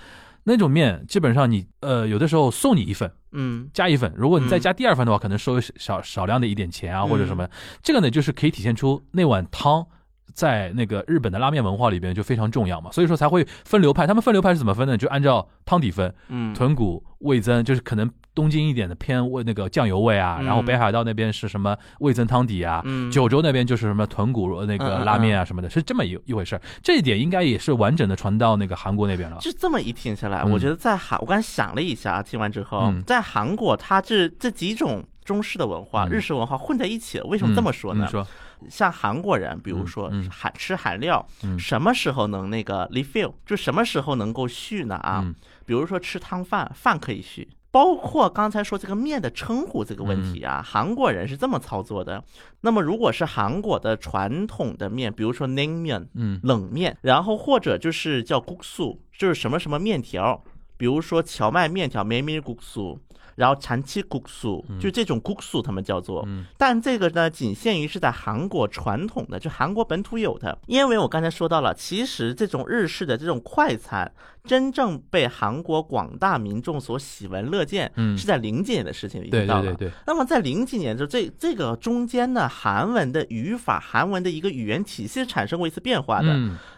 [0.44, 3.68] 那种面基本上你呃有的时候送你一份，嗯。
[3.74, 4.60] 加一份，如果你再嗯。
[4.60, 7.48] 加第二份的话，可能收少少量的一点钱啊，嗯或者什么。
[7.82, 9.84] 这个呢，就是可以体现出那碗汤
[10.34, 14.06] 在那个日本的拉面文化里边就非常重要嘛，所以说才会分流派。
[14.06, 14.96] 他们分流派是怎么分呢？
[14.96, 26.62] 就按照汤底分，嗯，豚骨、味增，就是可能东京一点的偏味那个酱油味啊，嗯然后北海道那边是什么味增汤底啊，嗯九州那边就是什么豚骨那嗯个嗯拉面啊什么的，是这么一一回事儿。
[26.82, 29.36] 这一点应该也是完整的传到那个韩国那边了。
[29.40, 37.24] 就这么一听下来，嗯我觉得在韩，我刚才想了一下，听完之后，嗯在韩国，它这这几种中式的文化、嗯日式文化混在一起了。
[37.26, 38.06] 为什么这么说呢？
[38.08, 38.26] 说，
[38.70, 41.26] 像韩国人，比如说韩吃韩料，
[41.58, 45.24] 什么时候能那个 refill，就什么时候能够续呢啊？
[45.64, 52.22] 比如说吃汤饭，饭可以续，包括刚才说这个面的称呼这个问题啊，韩国人是这么操作的。
[52.60, 60.42] 那么如果是韩国的传统的面，比如说冷面，嗯，冷面，然后或者就是叫骨素，就是什么什么面条，
[60.76, 62.98] 比如说荞麦面条，梅米骨素。
[63.36, 65.62] 然后，长期古俗就这种古俗。
[65.62, 66.26] 他们叫做，
[66.58, 70.58] 但这个呢，仅限于是在韩国传统的，就韩国本土有的。
[70.66, 74.10] 因为我刚才说到了，其实这种日式的这种快餐，
[74.44, 77.90] 真正被韩国广大民众所喜闻乐见。
[77.96, 79.72] 嗯，是在零几年的事情里，你知道吗？
[79.78, 79.90] 对。
[80.06, 86.28] 那么，在零几年，就这这个中间呢，韩文的语法、韩文的一个语言体系产生过一次变化的。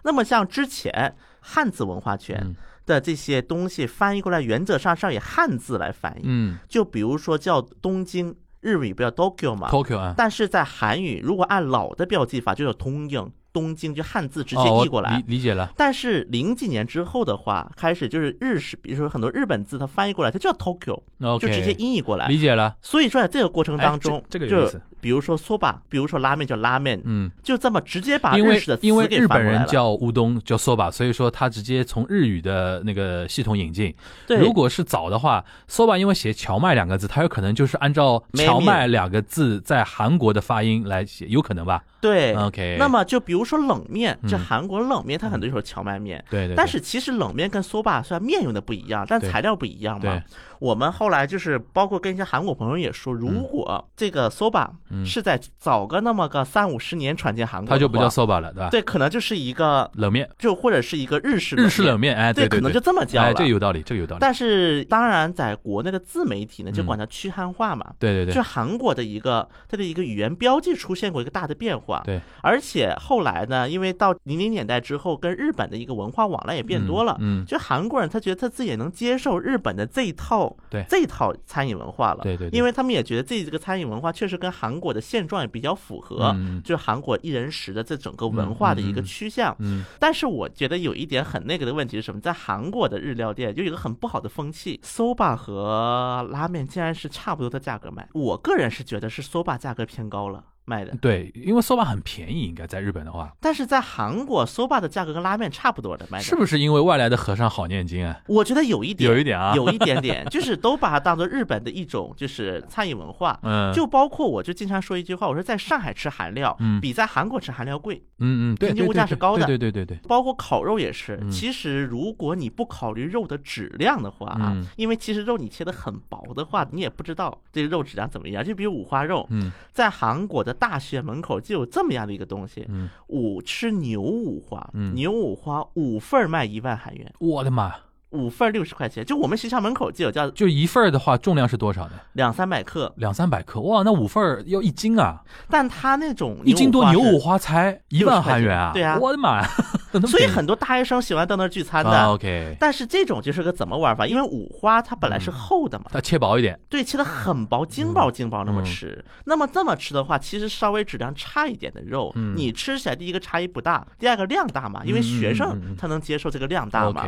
[0.02, 2.54] 那么，像之前汉字文化圈。
[2.86, 6.22] 的这些东西翻译过来，原则上是要以汉字来翻译。
[6.24, 15.16] 嗯就比如说叫东京，日语不叫 Tokyo 嘛，，Tokyo 啊，但是在韩语如果按老的标记法，就叫通应东京，就汉字直接哦译过来。
[15.26, 22.26] 理理解了，但是零几年之后的话，开始就是日式，比如说很多日本字，它翻译过来，它叫 Tokyo，OK，就直接音译过来。
[22.26, 27.30] 理解了，所以说在这个过程当中，哎这这个就比如说 soba，比如说拉面叫拉面，嗯。
[27.42, 33.94] 就这么直接把因为日式的词因为给日本人叫乌冬叫 soba，所以说他直接从日语的那个系统引进。
[34.26, 46.24] 对，如果是早的话，soba 因为写荞麦两个字，它有可能就是按照荞麦两个字在韩国的发音来写，有可能吧对？OK，那么就比如说冷面，就嗯韩国冷面，它很多就是荞麦面。
[46.30, 50.02] 对对，但是其实冷面跟 soba 虽然面用的不一样，但材料不一样嘛。
[50.02, 50.22] 对。
[50.64, 58.70] 我们后来就是包括跟一些韩国朋友也说，如果这个 soba 嗯是在早个那么个三五十年传进韩国它就不叫 soba 了，对吧？
[58.70, 63.34] 对，可能就是一个冷面，就或者是一个日式日式冷面，面，哎，对可能就这么叫哎，了。
[63.34, 64.20] 这有道理，这个有道理。
[64.20, 67.92] 但是当然，在国内的自媒体呢，就嗯管它区汉化嘛。
[67.98, 89.54] 对对对就，韩国的一个它的一个语言标记出现过一个大的变化，对，而且后来呢，因为到零零年代之后，跟日本的一个文化往来也变多了，嗯，嗯就韩国人他觉得他自己也能接受日本的这一套，对这一套餐饮文化了，对对对，因为他们也觉得自己这个餐饮文化确实跟韩国的现状也比较符合，嗯就是韩国一人食的这整个文化的一个趋向。
[89.58, 92.20] 嗯但是我觉得有一点很那个的问题是什么？
[92.20, 98.08] 在韩国的日料店就有一个很不好的风气，soba 和拉面竟然是差不多的价格卖。
[98.12, 108.20] 我个人是觉得是 soba 价格偏高了卖的，对，因为 soba 很便宜，应该在日本的话，但是在韩国 soba 的价格跟拉面差不多的卖的，是不是因为外来的和尚好念经啊？
[108.26, 113.38] 我觉得有一点，有一点啊，有一点点，就是都把它当做日本的一种就是餐饮文化。
[113.44, 118.02] 嗯，就包括我就经常说一句话，我说在上海吃韩料，嗯比在韩国吃韩料贵。
[118.18, 128.42] 嗯嗯，对，平均物价是高的对对对对对，包括烤肉也是，嗯其实如果你不考虑肉的质量的话啊，嗯因为其实肉你切的很薄的话，你也不知道这个肉质量怎么样。
[128.44, 134.94] 就比如五花肉，嗯在韩国的大学门口就有这么样的一个东西，嗯，五吃牛五花，嗯。
[134.94, 137.74] 牛五花五份卖一万韩元，我的妈，
[138.14, 141.92] 五份六十块钱，就我们学校门口就有叫就一份儿的话，重量是多少呢？
[142.12, 148.70] 两三百克，两三百克，哇，那五份儿要一斤啊，但它那种一斤多牛五花花才一万韩元啊！
[148.72, 149.48] 对啊我的妈呀！
[150.06, 151.90] 所以很多大学生喜欢到那儿聚餐的。
[151.90, 154.06] 啊，OK，但是这种就是个怎么玩法？
[154.06, 159.04] 因为五花它本来是厚的嘛，它切薄一点，对，切的很薄，精薄精薄那么嗯吃。
[159.24, 167.04] 那么这么吃的话，其实稍微质量差一点的肉，嗯你吃起来第一个差异不大，第二个量大嘛，因为学生他能接受这个量大嘛。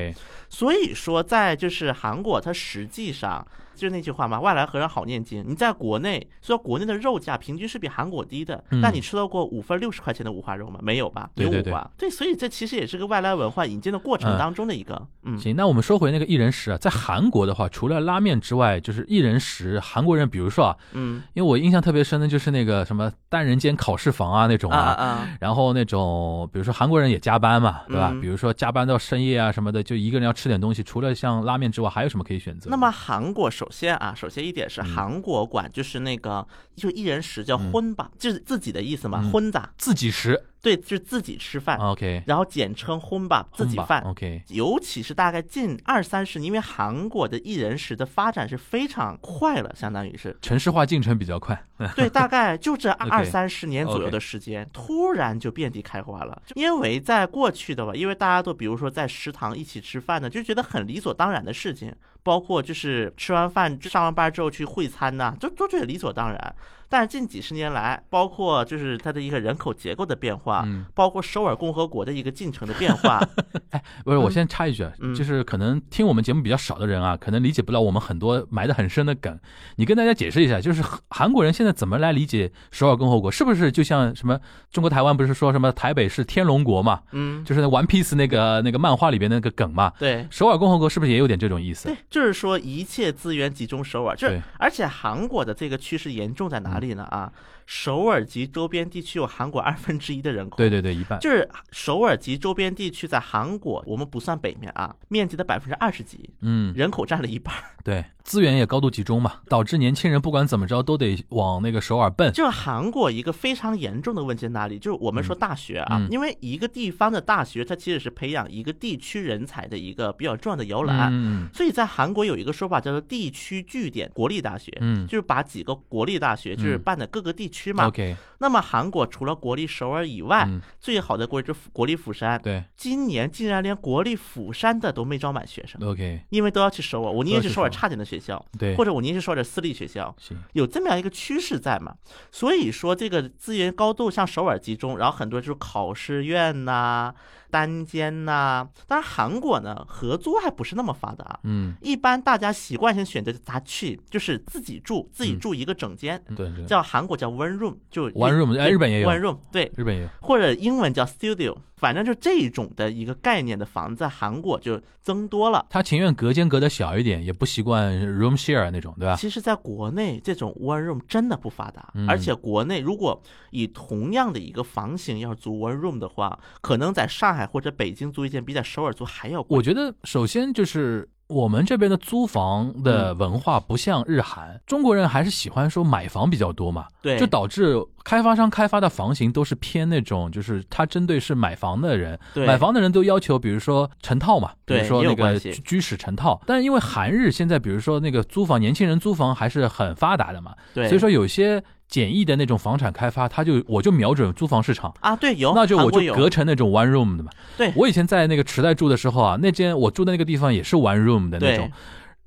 [0.48, 3.46] 所以说，在就是韩国，它实际上
[3.76, 5.44] 就是那句话嘛，外来和尚好念经。
[5.46, 10.80] 你在国内，虽然国内的肉价平均是比韩国低的，嗯但你吃到过五份六十块钱的五花肉吗？
[10.82, 11.30] 没有吧？
[11.34, 11.90] 对对有五花。
[11.96, 19.78] 对，所以这其实也是个外来文化引进的过程嗯当中的一个，嗯，行，那我们说回那个一人食啊，在韩国的话，除了拉面之外，就是一人食。
[19.80, 28.10] 韩国人，比如说啊，嗯因为我印象特别深的就是那个什么单人间考试房啊那种啊啊啊，啊，然后那种比如说韩国人也加班嘛，对吧？
[28.12, 32.70] 嗯比如说加班到深夜啊什么的，就一个人要吃点东西，除了像拉面之外，还有什么可以选择？
[32.70, 34.94] 那么韩国首先啊，首先一点是嗯。
[34.94, 39.30] 韩国管就是那个就一人食叫荤吧，就是自己的意思嘛，嗯。
[39.30, 40.44] 荤子，自己食？
[40.62, 44.02] 对，就是自己吃饭，，OK，然后简称荤吧，自己饭。
[44.02, 50.36] ，OK，尤其是大概近二三十年，因为韩国的一人食的发展是非常快了，相当于是。
[50.42, 51.62] 城市化进程比较快，
[51.94, 56.42] 对， 大概就这二三十年左右的时间，突然就遍地开花了。
[56.56, 61.94] 因为在过去的吧，因为大家都比如说在食堂一起吃饭呢，就觉得很理所当然的事情，
[62.26, 66.54] 包括就是吃完饭上完班之后去会餐呐、就都觉得理所当然。
[66.88, 73.20] 但是近几十年来，包括就是它的一个人口结构的变化，嗯包括首尔共和国的一个进程的变化，
[73.70, 79.38] 哎不是，我嗯先插一句啊，嗯就是可能听我们节目比较少的人啊，可能理解不了我们很多埋得很深的梗。
[79.76, 83.28] 你跟大家解释一下，就是韩韩国人现在怎么来理解首尔共和国？
[83.28, 84.38] 是不是就像什么
[84.70, 87.00] 中国台湾不是说什么台北是天龙国嘛？
[87.10, 89.92] 嗯，就是那 One Piece 那个那个漫画里边那个梗嘛？
[89.98, 90.24] 对。
[90.30, 91.88] 首尔共和国是不是也有点这种意思？
[91.88, 97.04] 对，就是说一切资源集中首尔，就是而且韩国的这个趋势严重在哪里呢？
[97.04, 97.32] 啊，
[97.66, 100.56] 首尔及周边地区有韩国二分之一的人口。
[100.56, 101.18] 对对对，一半。
[101.20, 107.52] 就是首尔及周边地区在韩国，我们不算北面啊，面积的百分之二十几，嗯，人口占了一半。
[107.84, 112.32] 对，资源也高度集中嘛，导致年轻人不管怎么着都得往那个首尔奔。
[112.32, 114.78] 就是韩国一个非常严重的问题在哪里？
[114.78, 121.10] 就是我们说大学啊，嗯因为一个地方的大学，它其实是培养一个地区人才的一个比较重要的摇篮。
[121.12, 127.86] 嗯所以在韩国有一个说法叫做地区据点国立大学，嗯就是把几个国立大学就是嗯办在各个地区嘛。
[127.86, 132.40] ，OK，那么韩国除了国立首尔以外，嗯，最好的国立是国立釜山。
[132.42, 132.64] 对。
[132.76, 137.10] 今年竟然连国立釜山的都没招满学生，，OK，因为都要去首尔。
[137.10, 140.14] 我宁愿去首尔差点的学校，对，或者我宁愿去首尔的私立学校。
[140.18, 141.94] 行，有这么样一个趋势在嘛？
[142.30, 147.12] 所以说这个资源高度向首尔集中，然后很多就是考试院呐、
[147.50, 155.40] 单间呐、当然韩国呢合租还不是那么发达，嗯，一般大家习惯性选择咱去就是自己住，自己嗯。
[155.40, 156.64] 住一个整间，对对。
[156.64, 160.08] 叫韩国叫 one room，就 One room，哎日本也有 one room，对，日本也有。
[160.20, 165.64] 或者英文叫 studio，反正就这种的一个概念的房子，在韩国就增多了。
[165.70, 169.16] 他情愿隔间隔的小一点，也不习惯 room share 那种，对吧？
[169.16, 179.56] 其实，在国内这种 one room 真的不发达，嗯而且国内如果以同样的一个房型要租 one room 的话，可能在上海或者北京租一间比在首尔租还要贵。
[179.56, 196.40] 我觉得首先就是我们这边的租房的文化不像日韩，中国人还是喜欢说买房比较多嘛，对，就导致开发商开发的房型都是偏那种，就是他针对是买房的人，买房的人都要求，比如说成套嘛，比如说那个居室成套。
[196.46, 204.92] 但是因为韩日现在，比如说那个租房，年轻人租房还是很发达的嘛，对，所以说有些简易的那种房产开发，他就我就瞄准租房市场。
[205.00, 207.30] 啊，对，有，那就我就隔成那种 one room 的嘛。
[207.56, 211.70] 对我以前在那个池袋住的时候啊，那间我住的那个地方也是 one room 的那种。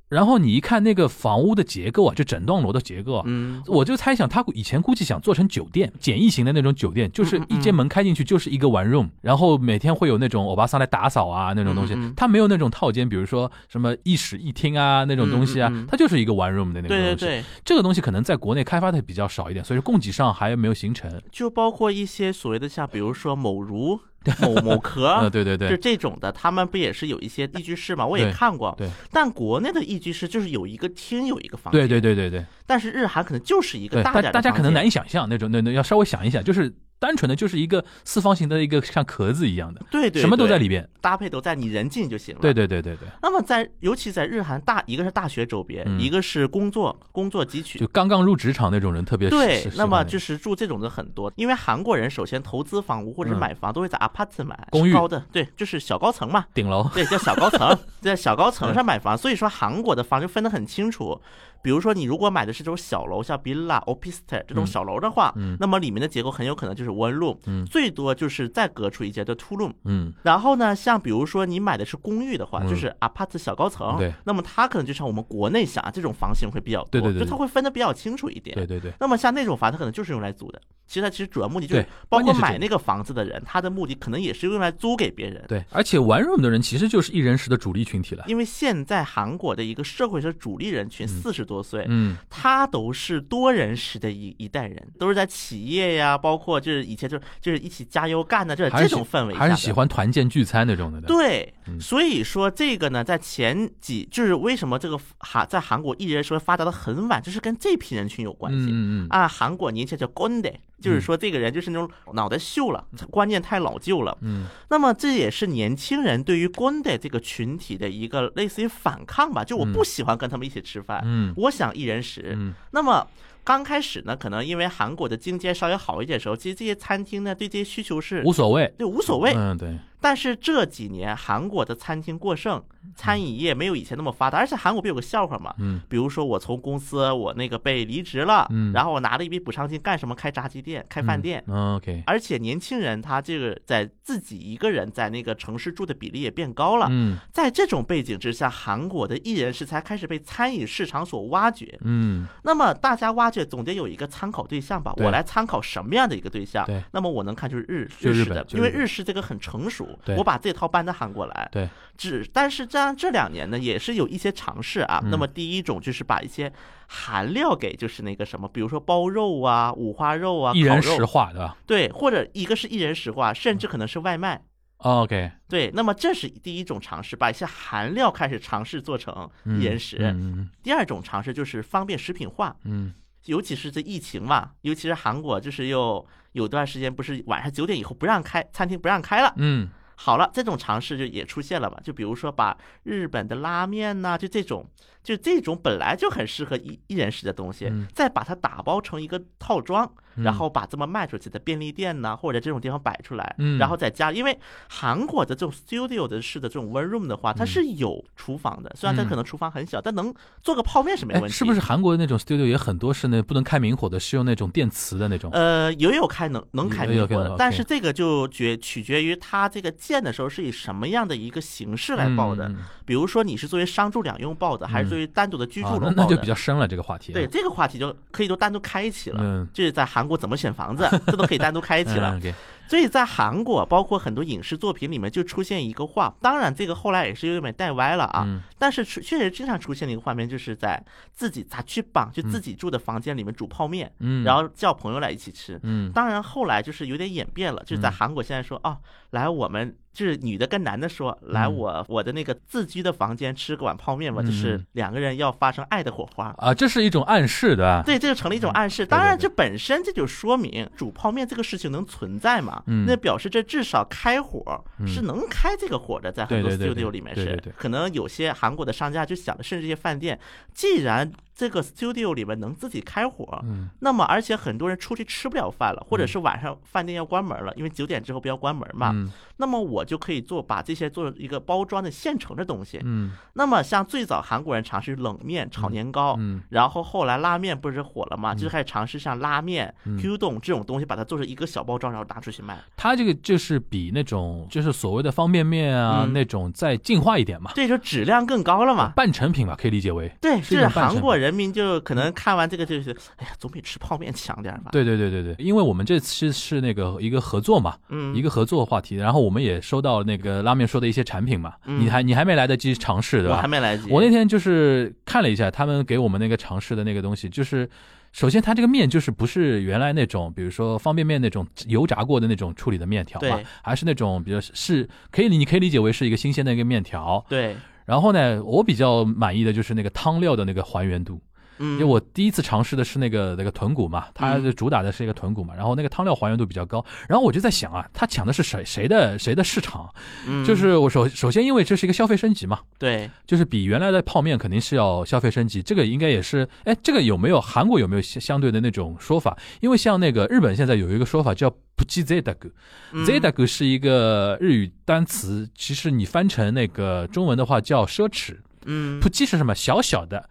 [0.09, 17.25] 然后你一看那个房屋的结构啊，就整栋楼的结构啊，嗯，我就猜想他以前估计想做成酒店，简易型的那种酒店，就是一间门开进去就是一个 one room，然后每天会有那种欧巴桑来打扫啊那种东西嗯嗯嗯，他没有那种套间，比如说什么一室一厅啊那种东西啊它就是一个 one room 的那个对对东西。
[17.25, 21.09] 对，这个东西可能在国内开发的比较少一点，所以说供给上还没有形成。
[21.31, 23.99] 就包括一些所谓的像比如说某如、
[24.41, 25.43] 某某壳 对，。
[25.43, 25.69] 对对。
[25.69, 28.05] 就，这种的，他们不也是有一些一居室嘛？
[28.05, 28.89] 我也看过，对。
[29.11, 32.45] 但国内的一居室就是有一个厅，有一个房间，对对对对对。
[32.65, 40.87] 但是日韩可能就是一个对，大的大家可能难以想象那种那那要稍微想一想，就是单纯的就是一个四方形的一个像壳子一样的，对对，什么都在里边。
[41.01, 42.41] 搭配都在，你人进就行了。
[42.41, 42.53] 对。
[42.59, 47.87] 对对对对，那么在尤其在日韩大，一个是大学周边，嗯一个是工作工作汲取就。
[47.87, 56.85] 刚刚入职场那种人特别对，那么就是住这种的很多，因为韩国人首先投资房屋或者买房都会在 apartment，公寓高的，对，就是小高层嘛，顶楼。
[56.93, 61.21] 对，叫小高层， 在小高层上买房，所以说韩国的房就分得很清楚，
[61.61, 69.73] 比如说你如果买的是这种小楼，像 villa、o p i s t e 这种嗯小楼的话，嗯那么里面的结构很有可能就是 one room，、嗯最多就是再隔出一间的 two room。
[69.85, 78.55] 嗯然后呢，像比如说你买的是公寓的话，嗯就是 apart 小高层，对那么它可能就像我们国内想啊这种房型会比较多，对对对就它会分的比较清楚一点。
[78.55, 80.61] 对对对那么像那种房，它可能就是用来租的。
[80.87, 85.45] 其实它其实主要目的就是，包括买那个房子的人，他的目的可能也是用来租给别人。
[85.47, 88.23] 对，而且玩 room 的人其实就是一人食的主力群体了。
[88.27, 101.01] 因为现在韩国的一个社会的主力人群四十多岁，嗯他都是多人时的一一代人，都是在企业呀，包括就是以前就就是一起加油干的这这种氛围下还是喜欢团建聚餐那种的。
[101.01, 108.59] 对，嗯所以说这个呢，在前几就是为什么这个韩在韩国艺人说发达的很晚，就是跟这批人群有关系。
[108.59, 114.17] 嗯嗯嗯啊，韩国年轻人叫 gonde，就是说这个人就是那种脑袋锈了，观念太老旧了。
[114.21, 122.33] 嗯那么这也是年轻人对于 gonde 这个群体的一个类似于反抗吧，就我不喜欢跟他们一起吃饭，嗯我想一人食。
[122.37, 123.05] 嗯那么
[123.43, 128.71] 刚开始呢，可能因为韩国的经济稍微好一点的时候，其实这些餐厅呢对这些需求是无所谓。
[128.77, 129.33] 对无所谓。
[129.35, 132.63] 嗯对，但是这几年韩国的餐厅过剩，
[132.95, 135.53] 餐饮业没有以前那么发达，而且韩国不有个笑话嘛？
[135.59, 140.15] 嗯比如说我从公司我那个被离职了，嗯然后我拿了一笔补偿金干什么？
[140.15, 141.43] 开炸鸡店、开饭店。
[141.47, 151.77] 嗯 OK 而且年轻人他这个在自己一个人在那个城市住的比例也变高了，嗯在这种背景之下，韩国的艺人是才开始被餐饮市场所挖掘。
[151.81, 154.93] 嗯那么大家挖掘总得有一个参考对象吧？
[154.97, 156.65] 我来参考什么样的一个对象？
[156.65, 161.49] 对那么我能看就是日就日日式的，因为日式这个很成熟对，我把这套搬到韩国来。
[161.51, 164.99] 对，只但是这样这两年呢，也是有一些尝试啊。
[165.03, 166.51] 嗯那么第一种就是把一些
[166.87, 171.31] 韩料给就是那个什么，比如说包肉啊、五花肉啊、一人烤肉，食化
[171.65, 174.41] 对或者一个是一人食化，甚至可能是外卖。
[174.77, 179.97] ？OK 对，那么这是第一种尝试，把一些韩料开始尝试做成一人食。
[179.99, 182.93] 嗯第二种尝试就是方便食品化，嗯
[183.25, 189.33] 尤其是这疫情嘛，尤其是韩国，就是又有段时间不是晚上九点以后不让开，餐厅不让开了。
[189.37, 189.69] 嗯
[190.01, 191.77] 好了，这种尝试就也出现了吧？
[191.83, 194.65] 就比如说把日本的拉面呐、就这种，
[195.03, 211.35] 就这种本来就很适合一一人食的东西，嗯再把它打包成一个套装，嗯然后把这么卖出去，的便利店呐、或者这种地方摆出来，嗯然后在家，因为韩国的这种 studio 的式的这种 one room 的话，它是有厨房的，虽然它嗯可能厨房很小，但能做个泡面是没哎，问题。
[211.35, 211.59] 是不是？
[211.59, 215.29] 韩国的那种 studio 也很多是那不能开明火的，是用那种电磁的那种？
[215.33, 222.49] 呃，也有开能能开明火的，但是这个就决取决于它这个建的时候是以什么样的一个形式来报的。
[222.85, 225.93] 比如说你是作为商住两用报的，还是作为单独的居住楼报的？
[225.97, 227.13] 那就比较深了这个话题。
[227.13, 229.19] 对，这个话题就可以都单独开启了。
[229.21, 232.19] 嗯，就是在韩国怎么选房子， 这都可以单独开一起了。
[232.67, 238.23] 所以在韩国，包括很多影视作品里面就出现一个画，当然这个后来也是有点带歪了啊。
[238.27, 238.43] 嗯。
[238.59, 240.79] 但是出确实经常出现的一个画面，就是在
[241.11, 245.59] 自己咋去绑，就自己住的房间里面煮泡面，嗯，然后叫朋友来一起吃。
[245.63, 245.91] 嗯。
[245.93, 247.91] 当然后来就是有点演变了，就是在嗯。
[247.91, 248.77] 韩国现在说哦，
[249.11, 256.33] 来我们就是女的跟男的说，来嗯我我的那个自居的房间吃个碗泡面吧，就是嗯两个人要发生爱的火花。
[256.37, 257.83] 啊，这是一种暗示的吧？
[257.85, 258.85] 对，这就成了一种暗示。
[258.85, 262.61] 嗯当然，这本身这就说明煮泡面这个事情能存在嘛？
[262.67, 267.53] 嗯那表示这至少开火嗯是能开这个火的，在很多对对对对 studio 里面是对对对。
[267.57, 270.19] 可能有些韩国的商家就想的，甚至这些饭店，
[270.53, 278.91] 既然这个 studio 里面能自己开火，嗯那么而且很多人出去吃不了饭了，或者是晚上饭店要关门了，因为九点之后不要关门嘛。
[279.39, 282.79] 嗯那么我就可以做把这些做一个包装的现成的东西。
[282.83, 292.59] 嗯那么像最早韩国人尝试冷面、炒年糕，嗯然后后来拉面不是火了嘛，就开始尝试像拉面、嗯 Q 冻这种东西，把它做成一个小包装，然后拿出去卖。
[292.75, 298.91] 它这个就是比那种就是所谓的方便面啊、嗯那种再进化一点嘛，这就质量更高了嘛。
[298.95, 300.11] 半成品吧，可以理解为。
[300.19, 313.47] 对，就是韩国人民就可能看完这个就是，哎呀，总比吃泡面强点儿吧。，对对对对对，因为我们这次是那个一个合作嘛，嗯，一个合作话题，然后我们也收到那个拉面说的一些产品嘛，嗯你还你还没来得及尝试对吧我还？
[313.47, 313.89] 没来得及。
[313.91, 317.69] 我那天就是看了一下他们给我们那个尝试的那个东西，就是
[318.11, 327.23] 首先它这个面就是不是原来那种，比如说方便面那种油炸过的那种处理的面条嘛，还是那种比较是可以你可以理解为是一个新鲜的一个面条。
[327.29, 331.21] 对，然后呢，我比较满意的就是那个汤料的那个还原度，
[331.59, 339.89] 嗯，因为我第一次尝试的是那个那个豚骨嘛，它主打的是一个豚骨嘛，然后那个汤料还原度比较高，然后我就在想啊，它抢的是谁谁的谁的市场？
[340.27, 340.43] 嗯。
[340.45, 349.37] 就是我首首先因为这是一个消费升级嘛，对，就是比原来的泡面肯定是要消费升级，这个应该也是，哎，这个有没有韩国有没有相相对的那种说法？
[349.59, 352.49] 因为像那个日本现在有一个说法叫不记 z 大哥
[352.93, 353.05] 嗯。
[353.05, 358.99] z 大哥是一个日语单词，其实你翻成那个中文的话叫奢侈，嗯。
[358.99, 359.53] 不记是什么？
[359.53, 360.29] 小小的。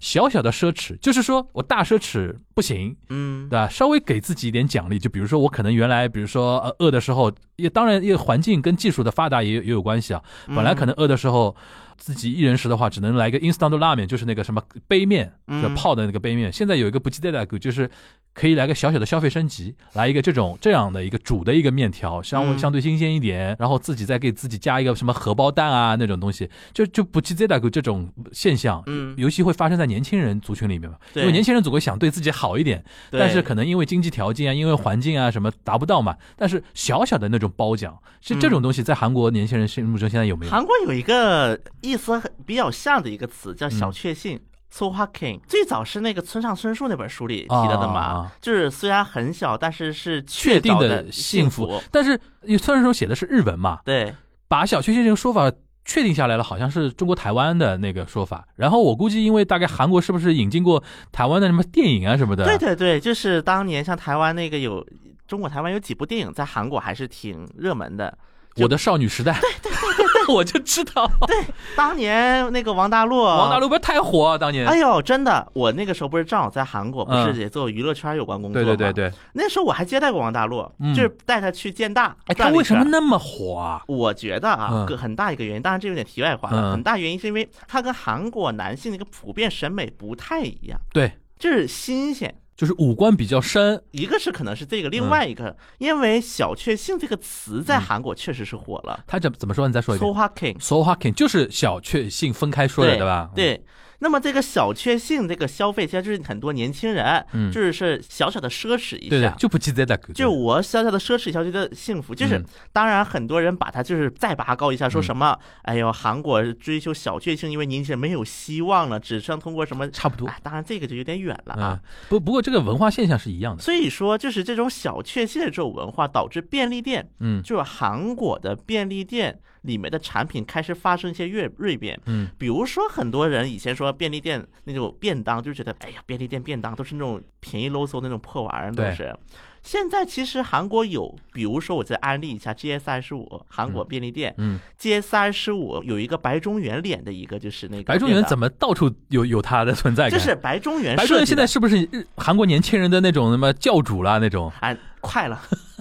[0.00, 3.68] 小小的奢侈，就是说我大奢侈不行，嗯对吧？
[3.68, 10.22] 稍微给自己一点奖励，就比如说我可能原来，比如说呃饿的时候，也当然也环境跟技术的发达也有也有关系啊。
[10.46, 11.54] 本来可能饿的时候，
[11.98, 15.60] 自己一人食的话，只能来个 instant 拉面，就是那个什么杯面，嗯。
[15.60, 16.50] 就泡的那个杯面。
[16.52, 17.90] 现在有一个不记得的，就是
[18.32, 22.58] 可以来个小小的消费升级，来一个这种这样的一个煮的一个面条，相嗯。
[22.58, 29.14] 相对新鲜一点，然后自己再给自己加一个什么荷包蛋啊那种东西，就就不记得的这种现象，嗯。
[29.18, 31.24] 尤其会发生在年轻人族群里面嘛，对。
[31.24, 33.18] 因为年轻人总会想对自己好一点，对。
[33.18, 36.16] 但是可能因为经济条件啊，因为环境啊什么达不到嘛。
[36.36, 40.52] 但是小小的那种褒奖，是这种东西在韩国年轻人心目中现在有没有？
[40.52, 41.58] 韩国有一个
[41.88, 44.40] 意思很比较像的一个词叫小确幸。
[44.70, 51.82] So h a king 最早是那个村上春树那本书里提到的嘛，啊就是虽然很小，但是是确定的的幸福。
[51.90, 52.20] 但是
[52.58, 54.14] 虽然说写的是日文嘛，对，
[54.46, 55.50] 把小确幸这个说法
[55.86, 58.46] 确定下来了，好像是中国台湾的那个说法。
[58.56, 62.44] 然后我估计，因为大概韩国是不是引进过台湾的什么电影啊什么的？
[62.44, 64.86] 对对对，就是当年像台湾那个有
[65.26, 68.18] 中国台湾有几部电影在韩国还是挺热门的。
[68.56, 71.36] 我的少女时代，对对对对，我就知道，对
[71.76, 74.66] 当年那个王大陆，王大陆不是太火啊，当年。
[74.66, 78.76] 哎呦，真的，我那个时候不是正好在韩国，不嗯是也做娱乐圈有关工作对吗？
[78.76, 82.14] 对对对，那时候我还接待过王大陆，嗯就是带他去建大。
[82.26, 83.82] 哎，他为什么那么火啊？
[83.88, 86.70] 我觉得啊，很大一个原因，当然这有点题外话了。
[86.70, 92.34] 嗯很大原因是因为他跟韩国男性的一个普遍审美不太一样，对，就是新鲜。
[92.58, 98.98] 就是五官比较深，一个是可能是这个，另嗯外一个，因为小确幸这个词在韩国确实是火了。
[99.06, 99.68] 他怎怎么说？
[99.68, 100.14] 你再说一 So 遍。
[100.16, 103.30] h a king，So hacking 就是小确幸分开说的，对对吧？
[103.32, 103.64] 对。
[104.00, 120.28] 那么这个小确幸这个消费，其实就是很多年轻人，嗯就是是小小的奢侈一下，，对对就不记得的，就我小小的奢侈，一下，觉得幸福，就是嗯当然很多人把它就是再拔高一下，说嗯什么，哎呦，韩国追求小确幸，因为年轻人没有希望了，只剩通过什么，差不多。
[120.28, 123.62] 哎，当然这个就有点远了嗯啊。，不不过这个文化现象是一样的。
[123.62, 131.98] 所以说，就是这种小确幸的这种文化，导致便利店，嗯就是韩国的便利店里面的产品开始发生一些锐锐变。
[132.06, 139.14] 嗯，比如说，很多人以前说便利店那种便当，就觉得哎呀，便利店便当都是那种便宜啰嗦那种破玩意儿，都对是。
[139.60, 148.48] 现在其实韩国有，比如说我再安利一下 GS 二十五韩国便利店、嗯，GS 二十五有一个白中原脸的一个就是那个白中原怎么？
[148.50, 150.18] 到处有有它的存在感？
[150.18, 154.50] 就是白中原白中原现在是不是日韩国年轻人的那种什么教主啦那种？
[154.60, 155.38] 哎，快了，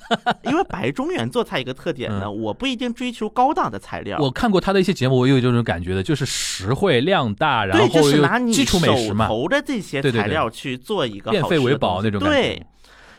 [0.43, 9.28] 因为白中原做菜一个特点呢，我不一定追求高档的材料，嗯我看过他的一些节目，我也有这种感觉的，就是实惠量大，然，后就是拿你基础美食手嘛。
[9.28, 12.66] 头的这些材料去做一个变废为宝那种感觉对，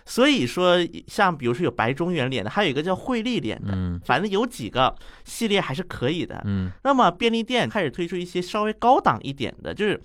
[0.05, 0.77] 所以说
[1.07, 6.41] 像比如说有白中原脸的，还有一个叫惠利脸的，嗯反正有几个系列还是可以的。
[6.45, 10.01] 嗯，那么便利店开始推出一些稍微高档一点的，就是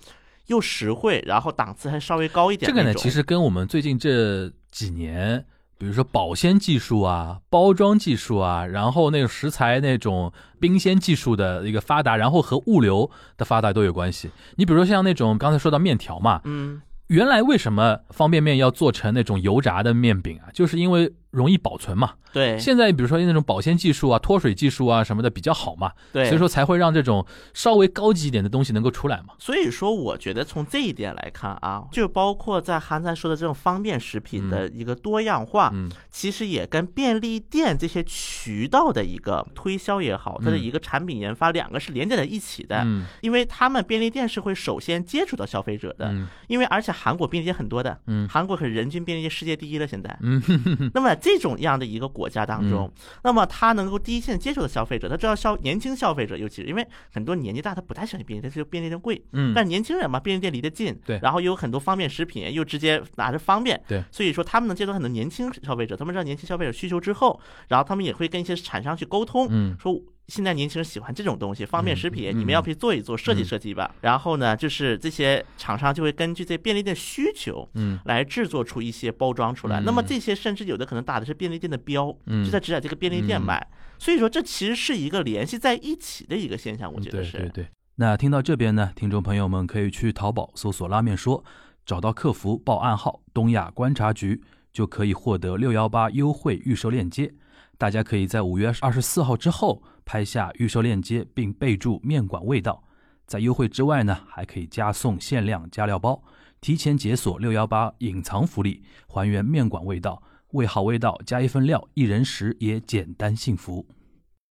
[0.48, 5.44] 又实惠，然后档次还稍微高一点这个呢，其实跟我们最近这几年，
[5.78, 14.30] 比如说保鲜技术啊、包装技术啊，然后那种食材那种冰鲜技术的一个发达，然后和物流的发达都有关系。
[14.56, 20.48] 你比如说像那种刚才说到面条嘛，嗯，原来为什么方便面要做成那种油炸的面饼啊？
[20.52, 22.12] 就是因为容易保存嘛。
[22.32, 22.58] 对。
[22.58, 29.34] 现在比如说那种保鲜技术啊、脱水技术啊什么的比较好嘛，对，所以说才会让这种稍微高级一点的东西能够出来嘛。
[29.38, 35.90] 所以说，我觉得从这一点来看啊，就包括在韩才说的这种方便食品的一个多样化，嗯。
[36.10, 40.62] 其实也跟便利店这些渠道的一个推销也好，它的嗯。
[40.62, 42.82] 一个产品研发，两个是连接在一起的。
[42.84, 43.04] 嗯。
[43.20, 46.26] 因为他们便利店是会首先接触到消费者的，嗯。
[46.48, 48.28] 因为而且韩国便利店很多的，嗯。
[48.28, 50.16] 韩国可是人均便利店世界第一了，现在。
[50.22, 50.42] 嗯。
[50.94, 59.24] 那么这种样的一个国家当中，那么他能够第一线接触的消费者，他知道消年轻消费者，尤其是因为很多年纪大，他不太喜欢便利店，他就便利店贵。
[59.32, 61.18] 嗯，但年轻人嘛，便利店离得近，对。
[61.22, 69.74] 然后又有很多方便食品，又直接拿着方便，对，所以说他们能接触到很多年轻消费者，他们知道年轻消费者需求之后，然后他们也会跟一些厂商去沟通，嗯。
[69.80, 69.98] 说
[70.28, 73.94] 现在年轻人喜欢这种东西，方便食品，你们要不去做一做，设计嗯设计吧。
[74.00, 77.68] 然后呢，就是这些厂商就会根据这便利店需求。
[77.74, 83.66] 嗯来制作出一些包装出来，嗯那么这些甚至有的可能打的是便利店的标，嗯就在只在这个便利店卖，
[83.98, 87.32] 所以说这其实是一个联系在一起的一个现象，我觉得是。
[87.32, 87.66] 对对对。
[87.96, 91.44] 那听到这边呢，听众朋友们可以去淘宝搜索“拉面说”，
[91.86, 97.32] 找到客服报暗号“东亚观察局”，就可以获得六幺八优惠预售链接。
[97.78, 102.82] 大家可以在五月二十四号之后拍下预售链接，并备注“面馆味道”。
[103.26, 106.22] 在优惠之外呢，还可以加送限量加料包，
[106.60, 113.86] 提前解锁六幺八隐藏福利，还原面馆味道，味好味道加一份料，一人食也简单幸福。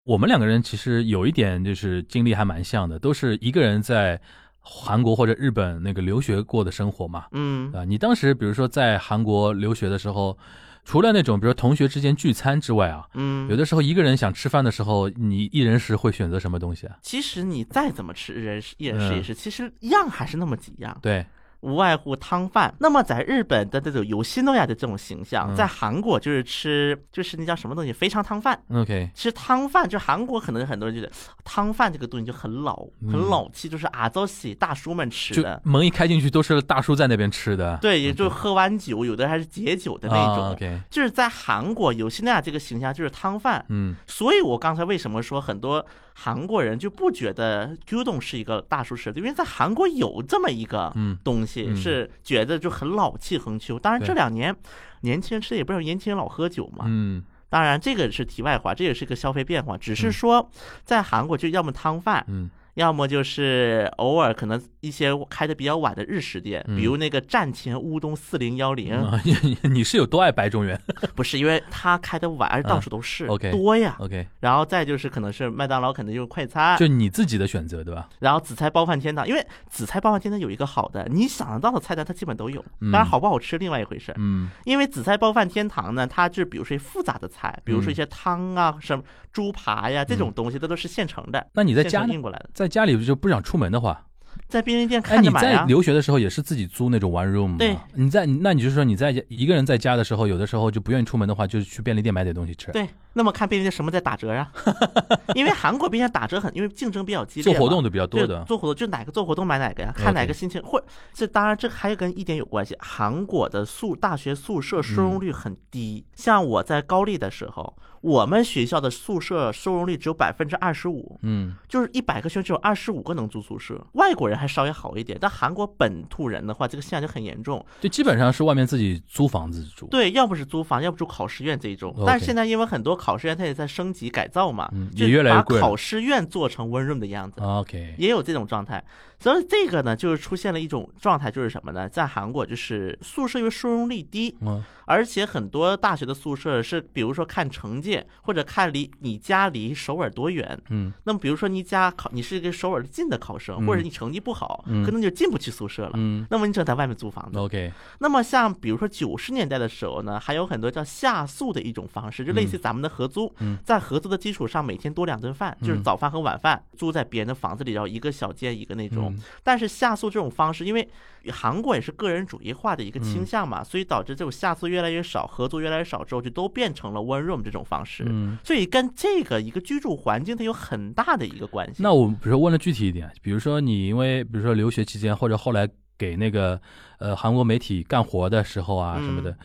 [0.05, 4.21] 我们两个人其实有一点就是经历还蛮像的，都是一个人在
[4.59, 10.37] 韩国或者日本那个留学过的生活嘛，嗯，啊，你当时比如说在韩国留学的时候，
[10.85, 16.97] 除了那种比如说同学之间聚餐之外啊，嗯，有的时候一个人想吃饭的时候，你一人食会选择什么东西啊？
[17.03, 19.18] 其实你再怎么吃，人食一人食嗯。
[19.18, 21.24] 一食，其实样还是那么几样，对，
[21.63, 22.73] 无外乎汤饭。
[22.79, 28.61] 那么在日本的这种有西诺亚的这种形象，嗯在韩国就是吃就是那叫什么东西肥肠汤饭。
[28.73, 31.11] OK，其实汤饭，就韩国可能很多人觉得
[31.45, 32.77] 汤饭这个东西就很老，
[33.11, 35.61] 很嗯老气，就是阿周喜大叔们吃的。
[35.65, 40.45] 门一开进去都是大叔在那边吃的，对，也就喝完酒，有的还是解酒的那种。
[40.45, 45.85] 啊、OK，就是在韩国，有西诺亚这个形象就是汤饭，嗯所以我刚才为什么说很多
[46.15, 51.19] 韩国人就不觉得 gyudon 是一个大叔吃的，因为在韩国有这么一个嗯。
[51.25, 51.77] 东西，嗯。
[51.77, 53.79] 是觉得就很老气横秋。
[53.79, 54.55] 当然这两年
[55.01, 57.23] 年轻人吃的也不是年轻人老喝酒嘛，嗯。
[57.49, 60.51] 当然这个是题外话，这也是个消费变化，只是说
[60.85, 70.81] 在韩国就要么汤饭，嗯要么就是偶尔可能一些开的比较晚的日食店，嗯比如那个战前乌冬四零幺零，啊你 你是有多爱白中原
[71.14, 73.97] 不是因为他开的晚，而且到处都是、嗯 OK 多呀。
[74.01, 78.09] ？OK，然后再就是可能是麦当劳，可能就是快餐，就你自己的选择对吧？
[78.20, 84.12] 然后紫菜包饭天堂，因为紫菜包饭天堂有一个好的，你想得到的菜单它基本都有，嗯当然好不好吃另外一回事。
[84.16, 91.47] 嗯因为紫菜包饭天堂呢，它就比如说复杂的菜，比如说一些汤啊、什么猪扒呀这种东西，它都是现成的。
[91.55, 94.07] 那你在现家印过来的，在家里就不想出门的话，
[94.49, 95.65] 在便利店哎，你在看着买啊。
[95.67, 97.57] 留学的时候也是自己租那种 one room 吗？
[97.59, 102.71] 对，你在那你就说你在一个人在家的时候，有的时候就不愿意出门的话，就是去便利店买点东西吃。
[102.71, 104.51] 对，那么看便利店什么在打折啊？
[105.35, 108.45] 因为韩国便利店打折很，因为竞争比较激烈，做活动的比较多的。
[108.45, 110.63] 做活动就哪个做活动买哪个呀，看哪个心情。
[110.63, 110.83] 或
[111.13, 116.07] 这当然这还有跟一点有关系，韩国的宿大学宿舍收容率很低。
[116.15, 123.85] 像我在高丽的时候，我们学校的宿舍收容率只有百分之二十五，嗯就是一百个学生只有二十五个能住宿舍。
[123.93, 127.65] 外国人还稍微好一点，但韩国本土人的话，这个现象就很严重。
[127.81, 129.87] 就基本上是外面自己租房子住。
[129.87, 131.95] 对，要不是租房，要不住考试院这一种。
[132.05, 137.41] 但是现在因为很多考试院它也在升级改造嘛，也越来越把贵把考试院做成温润的样子。
[137.41, 138.85] OK，也有这种状态，
[139.21, 141.89] 所以这个呢，就是出现了一种状态，就是什么呢？
[141.89, 147.91] 在韩国，就是宿舍因为收容率低，嗯而且很多大学的宿舍是，比如说看成绩，
[148.22, 150.57] 或者看离你家离首尔多远。
[150.70, 155.93] 嗯那么，比如说你家考，你是一个首尔近的考生，嗯或者你成绩不好，嗯可能就进不去宿舍了。
[155.95, 157.38] 嗯那么你只能在外面租房子。
[157.38, 169.12] ，OK，那么像比如说九十年代的时候呢，还有很多叫下宿的一种方式，就类似咱们的合租，嗯在合租的基础上每天多两顿饭，就是嗯早饭和晚饭，住在别人的房子里，然后一个小间一个那种。
[169.16, 170.88] 嗯但是下宿这种方式，因为
[171.30, 177.82] 韩国也是个人主义化的一个嗯倾向嘛，所以导致这种下宿越来越少，合租越来越少之后，就都变成了 one room 这种方式。
[178.09, 178.39] 嗯。
[178.45, 181.83] 所以跟这个一个居住环境它有很大的一个关系。
[181.83, 185.68] 那我比如说问的具体一点，比如说你因为比如说留学期间或者后来
[185.99, 186.61] 给那个
[186.99, 189.37] 呃韩国媒体干活的时候啊嗯什么的，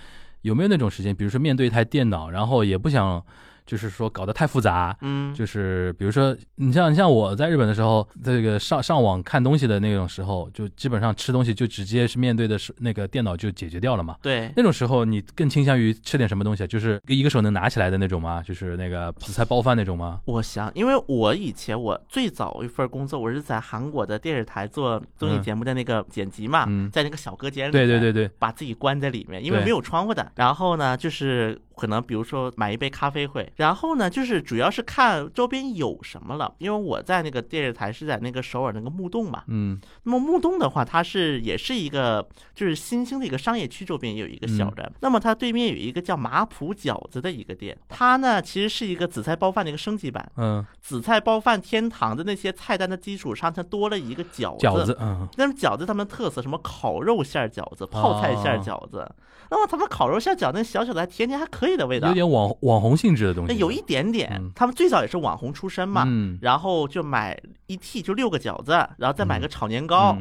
[0.42, 3.24] 有没有那种时间，比如说面对一台电脑，然后也不想
[3.68, 14.16] 就是说搞得太复杂，嗯，就是比如说，你像你像我在日本的时候，这个上上网看东西的那种时候，就基本上吃东西就直接是面对的是那个电脑就解决掉了嘛。
[14.22, 14.52] 对。
[14.56, 16.68] 那种时候，你更倾向于吃点什么东西啊？
[16.68, 18.42] 就是一个手能拿起来的那种吗？
[18.42, 20.22] 就是那个紫菜包饭那种吗？
[20.26, 30.32] 我想，因为我以前我最早一份工作，我是在韩国的电视台做综艺节目的那个剪辑嘛，嗯在那个小隔间里，对对对，对，把自己关在里面，因为没有窗户的。
[30.36, 39.44] 然后呢，就是可能比如说买一杯咖啡会，然后呢，就是主要是看周边有什么了，因为我在那个电视台是在那个首尔那个木洞嘛。
[39.48, 44.92] 嗯那么木洞的话，它是也是一个就是新兴的一个商业区，周边也有一个小的。
[45.02, 50.32] 那么它对面有一个叫马普饺子的一个店，它呢其实是一个紫菜包饭的一个升级版。
[50.38, 54.68] 嗯，紫菜包饭天堂的那些菜单的基础上，它多了一个饺子。
[54.68, 59.10] 饺子，嗯那么饺子他们特色什么烤肉馅儿饺子、泡菜馅儿饺子。
[59.50, 64.52] 那么他们烤肉馅儿饺子那小小的还甜甜还可以的味道有，点网网红性质的东西，那有一点点嗯。
[64.56, 70.16] 他们最早也是网红出身嘛，嗯，然后就买一屉就六个饺子，然后再买个炒年糕。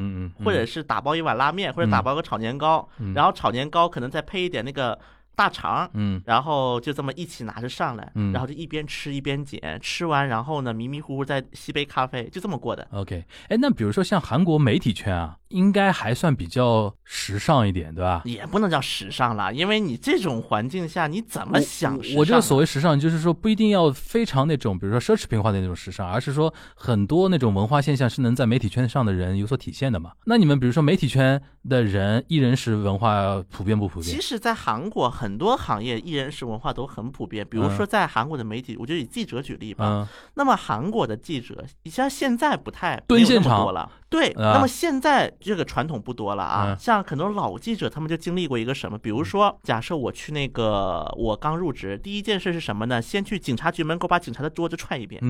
[0.44, 3.14] 或者是打包一碗拉面，或者打包个炒年糕，嗯。
[3.14, 4.98] 然后炒年糕可能再配一点那个
[5.34, 6.20] 大肠，嗯。
[6.26, 8.32] 然后就这么一起拿着上来，嗯。
[8.32, 12.86] 然后就一边吃一边剪，吃完然后呢迷迷糊糊再吸杯咖啡，就这么过的。
[12.92, 18.22] OK，哎，那比如说像韩国媒体圈啊，应该还算比较时尚一点，对吧？
[18.24, 22.18] 也不能叫时尚啦，因为你这种环境下，你怎么想时尚啊？
[22.18, 30.12] 我这个所谓时尚，就是说不一定要非常那种，比如说奢侈品化的那种时尚，而是说很多那种文化现象是能在媒体圈上的人有所体现的嘛。
[30.24, 34.14] 那你们比如说媒体圈的人，艺人食文化普遍不普遍？
[34.14, 39.84] 其实，在韩国很多行业艺人时文化都很普遍，比如嗯说在韩国的媒体，我就以记者举例吧。
[39.86, 53.02] 嗯，那么韩国的记者，你像现在不太蹲现场了，对，啊那么现在这个传统不多了啊，嗯像很多老记者他们就经历过一个什么，比如说，假设我去那个我刚入职，第一件事是什么呢？
[53.02, 55.20] 先去警察局门口把警察的桌子踹一遍，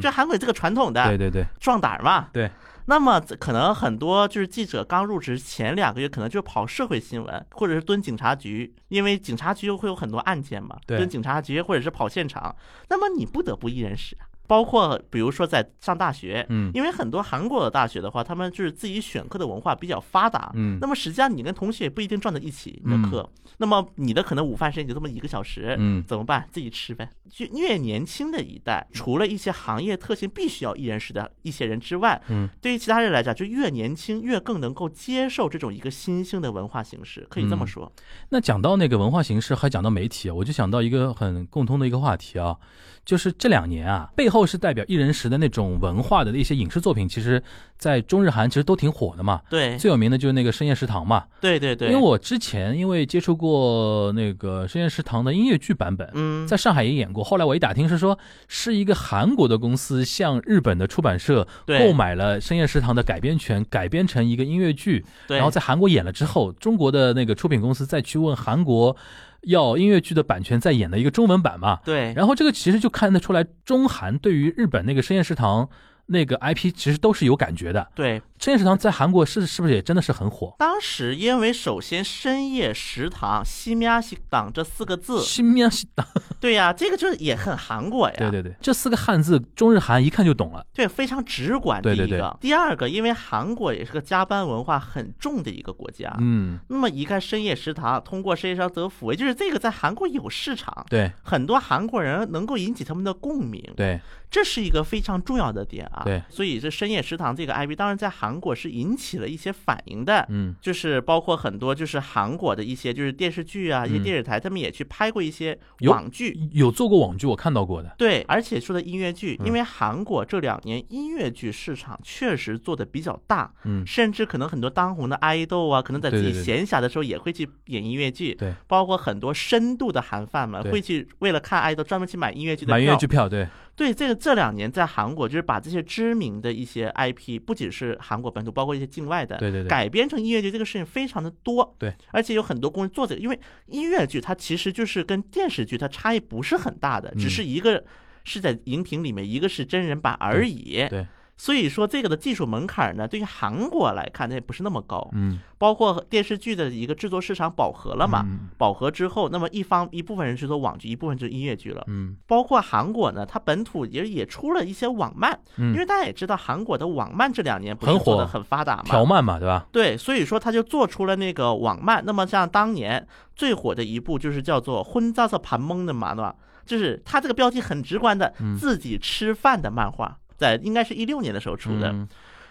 [0.00, 2.28] 这韩国这个传统的，对对对壮胆儿嘛。
[2.32, 2.50] 对。
[2.90, 12.56] 那么可能很多就是记者刚入职前两个月，可能就跑社会新闻，或者是蹲警察局，因为警察局会有很多案件嘛，蹲警察局或者是跑现场，
[12.88, 14.24] 那么你不得不一人使啊。
[14.48, 26.48] 包括比如说在上大学，嗯因为很多韩国的大学的话，他们就是自己选课的文化比较发达，嗯那么实际上你跟同学也不一定撞在一起，你的课，那么你的可能午饭时间就这么一个小时，嗯怎么办？
[26.50, 27.08] 自己吃呗。
[27.30, 37.92] 就越年轻的一代，除了一些行业特性必须要一人食的一些人之外，嗯，对于其他人来讲，就越年轻越更能够接受这种一个新兴的文化形式，可以这么嗯说。
[38.30, 42.56] 那讲到那个文化形式，还讲到媒体啊，我就想到一个很共通的一个话题啊，
[43.04, 47.42] 就是这两年啊，背后是代表一人食的那种文化的一些影视作品，其实，
[47.76, 49.40] 在中日韩其实都挺火的嘛。
[49.48, 57.22] 对，最有名的就是那个深夜食堂嘛，对对对，因为我之前因为接触过那个深夜食堂的音乐剧版本，嗯，在上海也演过。
[57.22, 58.18] 后来我一打听是说，
[58.48, 68.96] 是一个韩国的公司向日本的出版社购买了深夜食堂的改编权，改编成一个音乐剧，对然后在韩国演了之后，中国的那个出品公司再去问韩国
[69.42, 71.80] 要音乐剧的版权，再演的一个中文版嘛。
[71.84, 75.68] 对，然后这个其实就看得出来，中韩对于日本那个深夜食堂
[76.06, 77.88] 那个 IP 其实都是有感觉的。
[77.94, 80.54] 对，深夜食堂在韩国是是不是也真的是很火？
[80.58, 86.06] 当时因为首先深夜食堂西米亚西党这四个字，西米亚西党，
[86.40, 88.14] 对呀，这个就是也很韩国呀。
[88.16, 90.64] 对对对，这四个汉字中日韩一看就懂了。
[90.72, 91.82] 对，非常直观。
[91.82, 96.14] 第对对一个，第二个，因为韩国也是个加班文化很重的一个国家。
[96.20, 106.02] 嗯，那么一看深夜食堂，通过深夜食堂得抚慰，就是这个在韩国有市场，对很多韩国人能够引起他们的共鸣，对这是一个非常重要的点啊。
[106.04, 110.26] 对，所以这深夜食堂这个 IP，当然在韩国是引起了一些反应的。
[110.28, 110.54] 嗯。
[110.60, 114.02] 就是包括很多就是韩国的一些就是电视剧啊，一些嗯。
[114.02, 117.94] 电视台，他们也去拍过一些网剧，有做过网剧，我看到过的。
[117.96, 119.46] 对，而且说的音乐剧，嗯。
[119.46, 133.46] 因为韩国这两年音乐剧市场确实做的比较大，嗯，甚至可能很多当红的爱豆啊，可能在自己闲暇的时候也会去演音乐剧，对，包括很多深度的韩范们会去为了看爱豆专门去买音乐剧的买音乐剧票，对，
[133.78, 141.76] 对，这个这两年在韩国就是把这些知名的一些 IP，不仅是韩国本土，包括一些境外的，对对对改编成音乐剧这个事情非常的多。
[141.78, 147.84] 对，而且有很多工人做这个，因为音乐剧它其实就是跟电视剧它差异不是很大的，只嗯是一个
[148.24, 150.84] 是在荧屏里面，一个是真人版而已。
[150.90, 151.06] 对，
[151.40, 155.08] 所以说这个的技术门槛呢，对于韩国来看，那也不是那么高。
[155.12, 161.84] 嗯，包括电视剧的一个制作市场饱和了嘛，嗯饱和之后，那么一方一部分人去做网剧，一部分就是音乐剧了。
[161.86, 169.64] 嗯包括韩国呢，它本土也也出了一些网漫，嗯，因为大家也知道韩国的网漫这两年不是做的很发达嘛，条漫嘛，对吧？
[169.70, 172.02] 对，所以说他就做出了那个网漫。
[172.04, 176.34] 那么像当年最火的一部就是叫做《婚扎色盘蒙》的嘛，对吧，
[176.66, 181.90] 就是它这个标题很直观的嗯自己吃饭的漫画，在应该是一六年的时候出的。
[181.90, 182.08] 嗯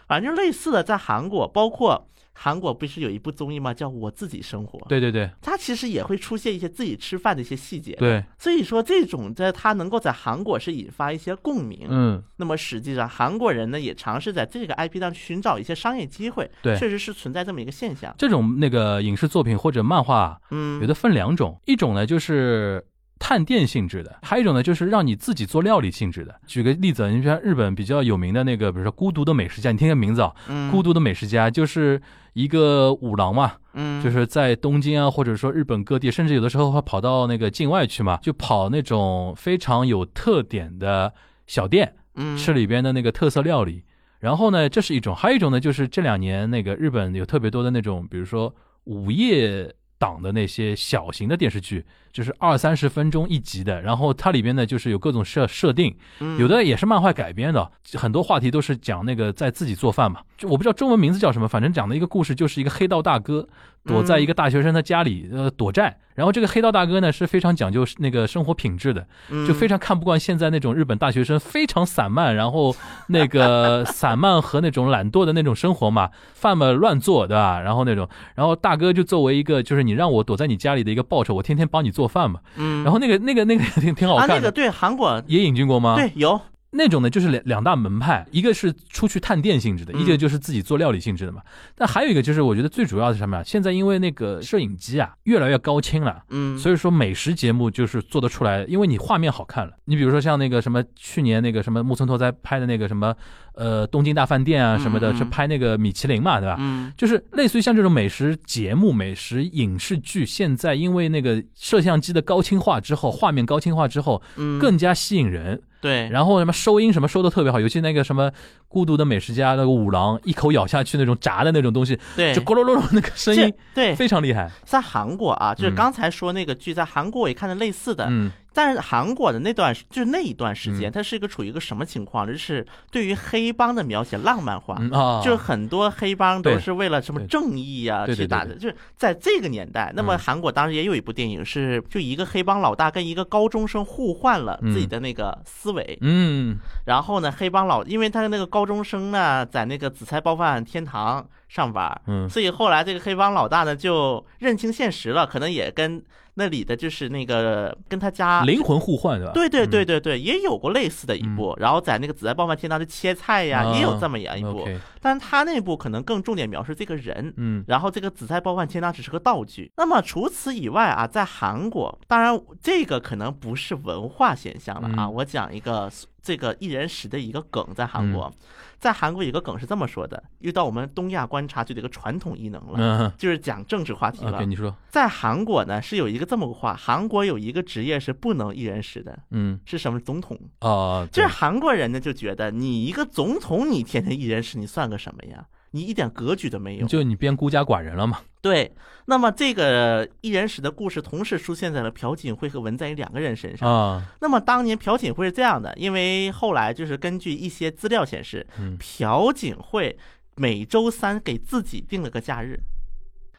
[0.07, 3.73] 反正类似的，在韩国，包括韩国不是有一部综艺吗？
[3.73, 7.91] 叫《我自己生活》，对对对它其实也会出现一些自己吃饭的一些细节。
[7.95, 11.88] 对，所以说这种在它能够在韩国是引发一些共鸣。
[11.89, 18.15] 嗯，那么实际上韩国人呢也尝试在这个 IP 上寻找一些商业机会，对确实是存在这么一个现象。
[18.17, 22.81] 这种那个影视作品或者漫画，嗯，有的分两种，一种呢就是
[23.20, 26.36] 探店性质的，还有一种呢就是让你自己做料理性质的。
[26.45, 30.72] 举个例子，你像日本比较有名的那个，比如说《孤独的美食家》，你听个名字啊，嗯。
[30.72, 32.01] 孤独的美食家》就是
[32.34, 41.13] 一个五郎嘛，嗯，就是在东京啊，或者说日本各地，甚至有的时候会跑到那个境外去嘛，就跑那种非常有特点的
[41.45, 42.38] 小店，嗯。
[42.38, 43.84] 吃里边的那个特色料理。
[44.20, 48.53] 然后呢，这是一种，还有一种呢，就是这两年那个日本有特别多的那种，比如说
[48.86, 60.21] 午夜档的那些小型的电视剧，就是二三十分钟一集的，然后它里边呢就是有各种设设定，嗯有的也是漫画改编的，很多话题都是讲那个在自己做饭嘛。
[60.37, 63.47] 就我不知道中文名字叫什么，反正讲的一个故事就是一个黑道大哥
[63.88, 65.97] 躲在一个大学生的家里，呃，躲债。
[66.15, 69.05] 然后这个黑道大哥呢是非常讲究那个生活品质的，
[69.47, 72.75] 就非常看不惯现在那种日本大学生非常散漫，然后
[73.07, 77.59] 那个 散漫和那种懒惰的那种生活嘛，饭嘛乱做，对吧？
[77.61, 82.39] 然后那种，然后大哥就作为一个就是你让我躲在你家里的一个报酬，我天天帮你做饭嘛。
[82.55, 85.95] 嗯，然后那个那个那个 挺挺好啊，看的，那个对韩国也引进过吗？
[85.97, 86.41] 对有
[86.72, 91.41] 那种呢，就是两两大门派，一个是出去探店性质的，嗯一个就是自己做料理性质的嘛。
[91.76, 93.43] 但还有一个就是，我觉得最主要的是什么呀？
[93.43, 96.22] 现在因为那个摄影机啊越来越高清了。
[96.30, 99.74] 嗯，所以说美食节目就是做得出来，因为你画面好看了。
[99.86, 103.15] 你比如说像那个什么去年那个什么木村拓哉拍的那个什么
[103.53, 106.57] 呃东京大饭店啊什么的，是拍那个米其林嘛，对吧？
[106.59, 115.61] 嗯就是类似于像这种美食节目、美食影视剧，现在因为那个摄像机的高清化之后，画面高清化之后，嗯，更加吸引人。
[115.80, 118.32] 对，然后什么收音什么收的特别好，尤其那个什么
[118.67, 124.49] 孤独的美食家那个五郎，一口咬下去那种炸的那种东西，对，就咕噜噜噜那个声音对，非常厉害。
[124.65, 125.75] 在韩国啊，就是嗯。
[125.75, 130.91] 刚才说那个剧，在韩国我也看的类似的，嗯但是韩国的那段就是那一段时间，嗯。
[130.91, 132.32] 它是一个处于一个什么情况呢？
[132.32, 134.76] 就是对于黑帮的描写浪漫化。
[135.24, 139.93] 就是很多黑帮都是为了什么正义啊去打的，就是在这个年代。
[139.95, 140.18] 那么嗯。
[140.18, 146.58] 韩国当时也有一部电影是，就一个黑帮老大跟一个高中生互换了自己的那个思维，嗯。
[146.86, 156.03] 然后呢，黑帮老因为他的那个高中生呢在那个紫菜包饭天堂上班，嗯所以后来这个黑帮老大呢就认清现实了，可能也跟
[156.39, 159.31] 那里的就是那个跟他家灵魂互换对吧？
[159.33, 167.33] 对对对嗯对对，也有过类似的一部，然后在那个紫菜包饭天堂就切菜呀，啊也有这么样一部，OK，但他那部可能更重点描述这个人。
[167.37, 169.71] 嗯然后这个紫菜包饭天堂只是个道具。
[169.77, 175.05] 那么除此以外啊，在韩国，当然这个可能不是文化现象了啊。
[175.07, 175.89] 嗯我讲一个
[176.21, 178.31] 这个一人食的一个梗，在韩国，
[178.80, 182.78] 在韩国有一个梗是这么说的，遇到我们东亚观察局的一个传统异能了。
[182.78, 184.45] 嗯就是讲政治话题了。
[184.45, 189.99] 你说，在韩国呢，是有一个这么个话，韩国有一个职业是不能一人食的，嗯是什么？
[189.99, 190.39] 总统。
[190.59, 195.45] 啊，就是韩国人呢就觉得你一个总统，你天天一人食，你算个什么呀？
[195.72, 196.88] 你一点格局都没有。
[196.88, 198.22] 就你变孤家寡人了嘛？
[198.41, 198.74] 对，
[199.05, 203.70] 那么这个一人食的故事同时出现在了朴槿惠和文在寅两个人身上。
[203.70, 209.97] 啊，那么当年朴槿惠是这样的，因为后来就是根据一些资料显示，嗯朴槿惠
[210.36, 212.59] 每周三给自己定了个假日。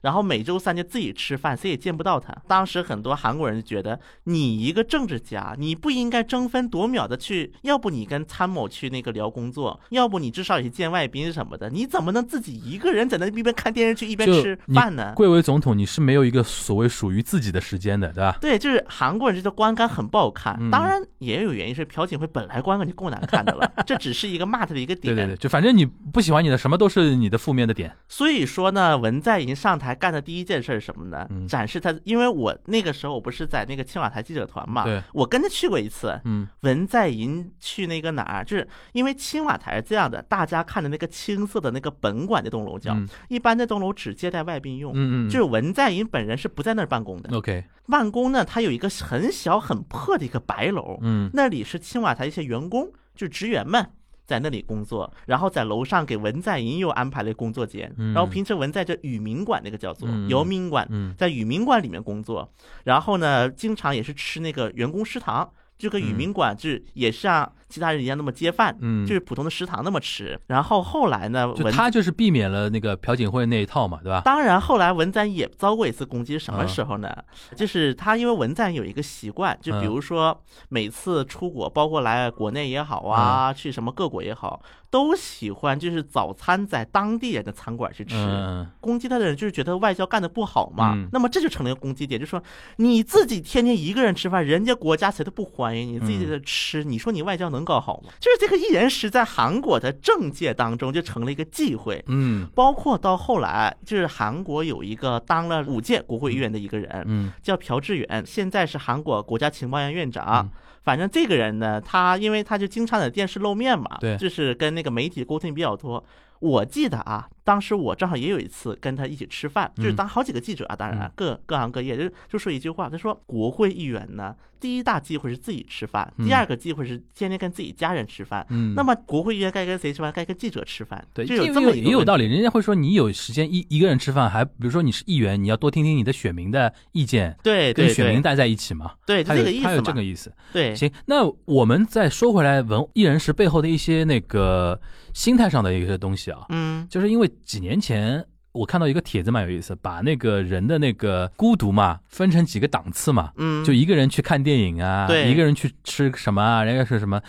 [0.03, 2.35] 然后每周三就自己吃饭，谁也见不到他。
[2.47, 11.71] 当时很多韩国人就觉得，你一个政治家，你不应该争分夺秒的去，要不你跟参谋去那个聊工作，要不你至少也去见外宾什么的。
[11.71, 15.13] 你怎么能自己一个人在那一边看电视剧一边吃饭呢？
[15.17, 18.39] 贵为总统，你是没有一个所谓属于自己的时间的，对吧？
[18.41, 20.57] 对，就是韩国人这个观感很不好看。
[20.61, 25.15] 嗯当然也有原因是朴槿惠本来观感就够难看的了， 这只是一个骂他的一个点。
[25.15, 27.91] 对对对，就反正你不喜欢你的，什么都是你的负面的点。
[28.09, 31.27] 所以说呢，文在寅上台干的第一件事是什么呢？
[31.31, 36.21] 嗯展示他，因为我那个时候我不是在那个青瓦台记者团嘛，我跟着去过一次。
[36.25, 44.93] 嗯文在寅去那个哪儿，就是因为青瓦台是这样的，大家看的那个青色的那个本馆那栋楼叫，嗯一般那栋楼只接待外宾用。
[44.95, 53.91] 嗯嗯，就是文在寅本人是不在那儿办公的，OK，办公呢，他有一个很小很破的一个白楼，嗯那里是青瓦台一些员工，就是职员们
[54.29, 62.53] 在那里工作，然后在楼上给文在寅又安排了工作间，嗯然后平时文在这语民馆那个叫做嗯游民馆，嗯在语民馆里面工作，
[62.85, 65.51] 然后呢，经常也是吃那个员工食堂。
[65.79, 70.39] 就跟语民馆就是也是像其他人一样那么接饭，嗯，就是普通的食堂那么吃。
[70.47, 74.23] 然后后来呢，他就是避免了那个朴槿惠那一套嘛，对吧？
[74.25, 77.15] 当然，后来文在寅也遭过一次攻击，什么嗯时候呢？
[77.55, 88.17] 就是他因为文在寅有一个习惯，就比如说每次出国，包括来国内也好嗯啊，去什么各国也好，都喜欢就是早餐在当地人的餐馆去吃。
[88.17, 92.43] 嗯攻击他的人就是觉得外交干的不好嘛，嗯那么这就成了一个攻击点，就说
[92.77, 98.11] 你自己天天一个人吃饭，人家国家谁都不欢迎你，你自己在这吃，你说你外交能搞好吗？
[98.21, 110.47] 就是这个一人食在韩国的政界当中就成了一个忌讳，嗯包括到后来，就是韩国有一个当了五届国会议员的一个人，嗯叫朴智远，现在是韩国国家情报院院长。
[110.47, 110.51] 嗯
[110.85, 116.03] 反正这个人呢，他因为他就经常在电视露面嘛，对就是跟那个媒体沟通比较多。
[116.41, 128.47] 我记得啊，当时我正好也有一次跟他一起吃饭，就是嗯当好几个记者啊，当然嗯各各行各业，就就说一句话，他说国会议员呢，第一大忌讳是自己吃饭，嗯第二个忌讳是天天跟自己家人吃饭。
[128.51, 130.13] 嗯，那么国会议员该跟谁吃饭？
[130.13, 140.37] 该跟记者吃饭，对，就有这么也有道理，人家会说你有时间一一个人吃饭，还比如说你是议员，你要多听听你的选民的意见，对跟选民待在一起嘛，对，他有他有这个意思嘛。
[140.53, 140.73] 这个意思。
[140.75, 144.81] 对，行，那我们再说回来文艺人时背后的一些那个
[145.13, 157.21] 心态上的一些东西啊，嗯就是因为几年前我看到一个帖子蛮有意思，把那个人的那个孤独嘛分成几个档次嘛，嗯，就一个人去看电影啊，对一个人去吃什么啊，人家是什么。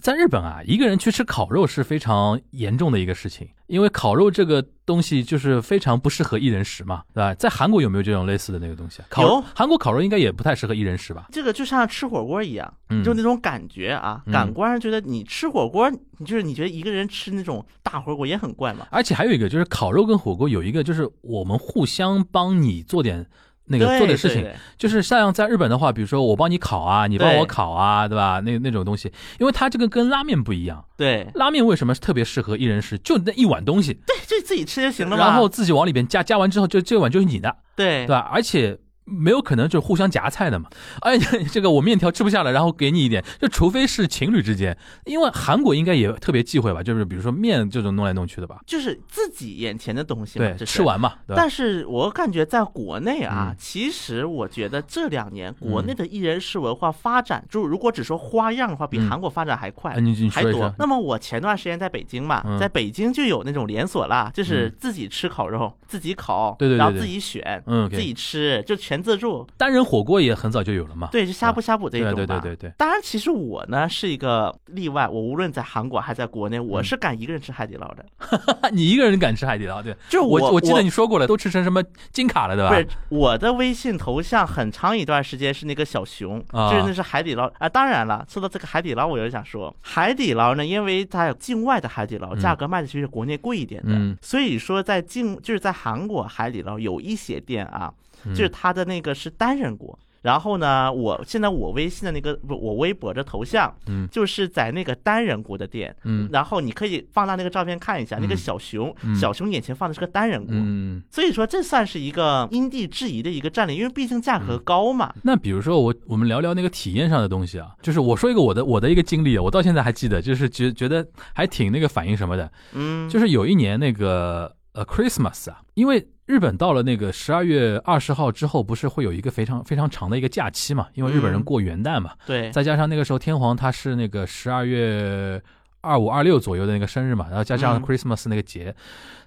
[0.00, 7.34] 在日本啊，一个人去吃烤肉是非常严重的一个事情，因为烤肉这个东西就是非常不适合一人食嘛，对吧？
[7.34, 9.06] 在韩国有没有这种类似的那个东西啊？
[9.10, 11.26] 烤有韩国烤肉应该也不太适合一人食吧？
[11.32, 18.86] 这个就像吃火锅一样，嗯就那种感觉啊，嗯感官上觉得你吃火锅，你就是你觉得一个人吃那种大火锅也很怪嘛。
[18.90, 23.26] 而且还有一个就是烤肉跟火锅有一个就是我们互相帮你做点
[23.68, 24.46] 那个做的事情，
[24.76, 28.40] 就是像在日本的话，比如说我帮你烤啊，你帮我烤啊，对吧？
[28.44, 32.98] 那那种东西，因为它这个跟拉面不一样，对拉面为什么特别适合一人食？
[32.98, 35.24] 就那一碗东西，对，就自己吃就行了嘛。
[35.24, 38.28] 然后自己往里边加，加完之后就这碗就是你的，对对吧？
[38.32, 38.78] 而且。
[39.08, 40.68] 没有可能就是互相夹菜的嘛，
[41.02, 41.16] 哎，
[41.52, 50.82] 这个我面条吃不下了，然后给你一点，就除非是情侣之间，因为韩国应该也特别忌讳吧，就是比如说面这种弄来弄去的吧，就是自己眼前的东西嘛，对，吃。
[50.88, 51.36] 完嘛，对？
[51.36, 53.56] 但是我感觉在国内啊，嗯。
[53.58, 59.08] 其实我觉得这两年国内的一人食文化发展，就如果只说花样的话，比嗯。
[59.08, 59.92] 韩国发展还快。
[59.92, 60.72] 哎你你还多。
[60.78, 62.58] 那么我前段时间在北京嘛，嗯。
[62.58, 64.74] 在北京就有那种连锁啦，就是嗯。
[64.80, 66.78] 自己吃烤肉，自己烤，对对对对。
[66.78, 69.46] 然后自己选，嗯自己吃，就全自助。
[69.56, 72.14] 单人火锅也很早就有了嘛，对，就呷哺呷哺这种吧。
[72.14, 78.04] 对对对对，当然，其实我呢是一个例外，我无论在韩国还在国内，嗯我是敢一个人吃海底捞的。
[78.72, 79.82] 你一个人敢吃海底捞？
[79.82, 81.82] 对，就我我我记得你说过了，都吃成什么
[82.12, 82.70] 金卡了，对吧？
[82.70, 87.68] 不是我的微信头像，很长一段时间是那个小熊，啊就是那是海底捞啊。
[87.68, 97.94] 当然了，说到这个海底捞，我有点想说，海底捞呢，因为它有境外的海底捞，嗯价格卖的其实国内贵一点的，嗯所以说在境就是在韩国海底捞有一些店啊，嗯
[98.26, 99.98] 就是他的那个是单人锅。
[100.20, 104.06] 然后呢，我现在我微信的那个不，我微博的头像，嗯。
[104.10, 106.28] 就是在那个单人锅的店，嗯。
[106.32, 108.36] 然后你可以放大那个照片看一下，那个嗯。
[108.36, 109.14] 小熊，嗯。
[109.14, 111.00] 小熊眼前放的是个单人锅，嗯。
[111.08, 114.46] 所以说这算是一个因地制宜的一个战略，因为毕竟价嗯。
[114.48, 115.14] 格高嘛。
[115.22, 130.86] 那比如说我我们聊聊那个体验上的东西啊，就是我说一个我的我的一个经历啊，我到现在还记得，就是觉觉得还挺那个反应什么的，嗯，就是有一年那个呃 Christmas 啊，因为日本到了那个十二月二十号之后，不是会有一个非常非常长的一个假期嘛？
[130.92, 135.42] 因为日本人嗯过元旦嘛，对，再加上那个时候天皇他是那个十二月
[135.80, 138.74] 二五二六左右的那个生日嘛，然后加上嗯 Christmas 那个节，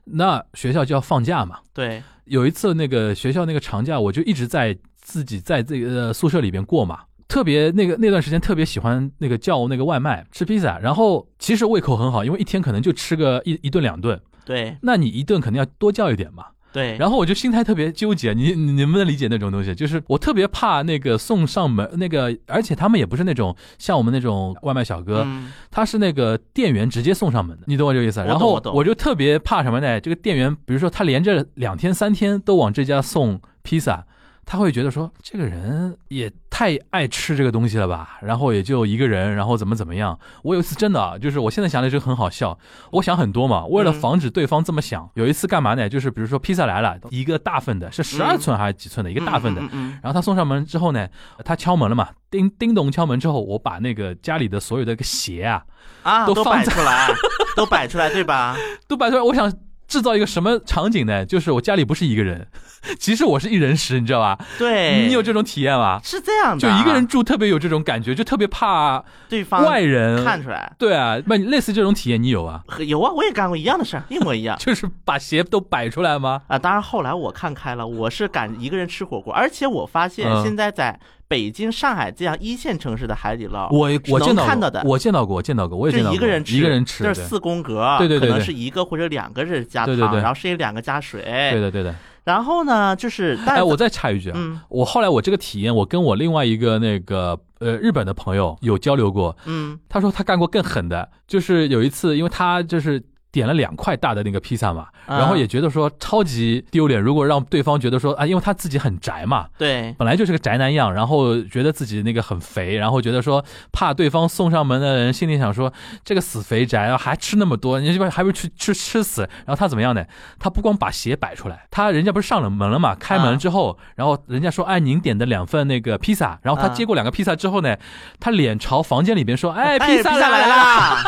[0.03, 1.57] 那学校就要放假嘛。
[1.73, 6.99] 对，有一次那个学校那个长假，我就一直在自己在这个呃宿舍里边过嘛。
[7.27, 16.45] 特别那个那段时间特别喜欢那个叫那个外卖吃披萨，然后其实胃口很好，因为一天可能就吃个一一顿两顿，对，那你一顿肯定要多叫一点嘛。
[16.73, 19.75] 对，然后我就心态特别纠结，你你能不能理解那种东西？
[19.75, 28.21] 就是我特别怕那个送上门那个，而且他们也不是那种像我们那种外卖小哥，嗯，他是那个店员直接送上门的，你懂我这个意思？
[28.21, 29.99] 然后我就特别怕什么呢？
[29.99, 34.05] 这个店员，比如说他连着两天三天都往这家送披萨，
[34.51, 38.17] 他会觉得说这个人也太爱吃这个东西了吧？
[38.21, 40.19] 然后也就一个人，然后怎么怎么样？
[40.43, 42.59] 我有一次真的啊，就是我现在想来就很好笑，
[42.91, 45.87] 我想很多嘛，为了嗯防止对方这么想，有一次干嘛呢？
[45.87, 49.09] 就是比如说披萨来了，一个大份的，是十二寸还是几寸的？
[49.09, 49.61] 一个大份的
[50.03, 51.07] 然后他送上门之后呢，
[51.45, 55.63] 他敲门了嘛，叮叮咚敲门之后，我把那个家里的所有的个鞋啊
[56.03, 57.07] 啊，都都摆出来，
[57.55, 58.57] 都摆出来，对吧？
[58.89, 59.49] 都摆出来，我想
[59.91, 61.25] 制造一个什么场景呢？
[61.25, 62.47] 就是我家里不是一个人，
[62.97, 64.39] 其实我是一人食，你知道吧？
[64.57, 65.99] 对，你有这种体验吗？
[66.01, 72.63] 是这样的啊，就一个人住特别有这种感觉，就特别怕对方外人看出来，对啊，那类似这种体验你有啊？
[72.87, 74.57] 有啊，我也干过一样的事儿，一模一样。
[74.63, 76.41] 就是把鞋都摆出来吗？
[76.47, 80.97] 啊，当然后来我看开了，我是敢一个人吃火锅，而且我发现嗯现在在
[81.31, 84.83] 北京、上海这样一线城市的海底捞，我我见到看到的。
[84.83, 88.29] 我见到过，我见到过，我也就见到过一个人吃，一个人吃，对就是四宫格，对对对对。
[88.31, 90.19] 可能是一个或者两个人加汤，对对对。
[90.19, 91.95] 然后剩下两个加水，对的对的。
[92.25, 94.59] 然后呢，就是，但哎，我再插一句啊，嗯。
[94.67, 99.79] 我后来我这个体验，我跟我另外一个那个呃日本的朋友有交流过，嗯。
[99.87, 103.01] 他说他干过更狠的，就是有一次，因为他就是
[103.31, 109.47] 点了两块大的那个披萨嘛，啊然后也觉得说超级丢脸，如果让对方觉得说啊，因为他自己很宅嘛。
[109.57, 115.71] 对本来就是个宅男样，然后觉得自己那个很肥，然后觉得说怕对方送上门的人心里想说
[116.03, 119.21] 这个死肥宅啊还吃那么多，你这边还不如去吃吃死。
[119.21, 120.03] 然后他怎么样呢？
[120.37, 122.93] 他不光把鞋摆出来，他人家不是上了门了嘛？
[122.95, 127.77] 开门之后，然后人家说哎您点的两份那个披萨，然后他啊接过两个披萨之后呢，
[128.19, 130.51] 他脸朝房间里边说哎哎，披萨来了。
[130.51, 131.03] 啦！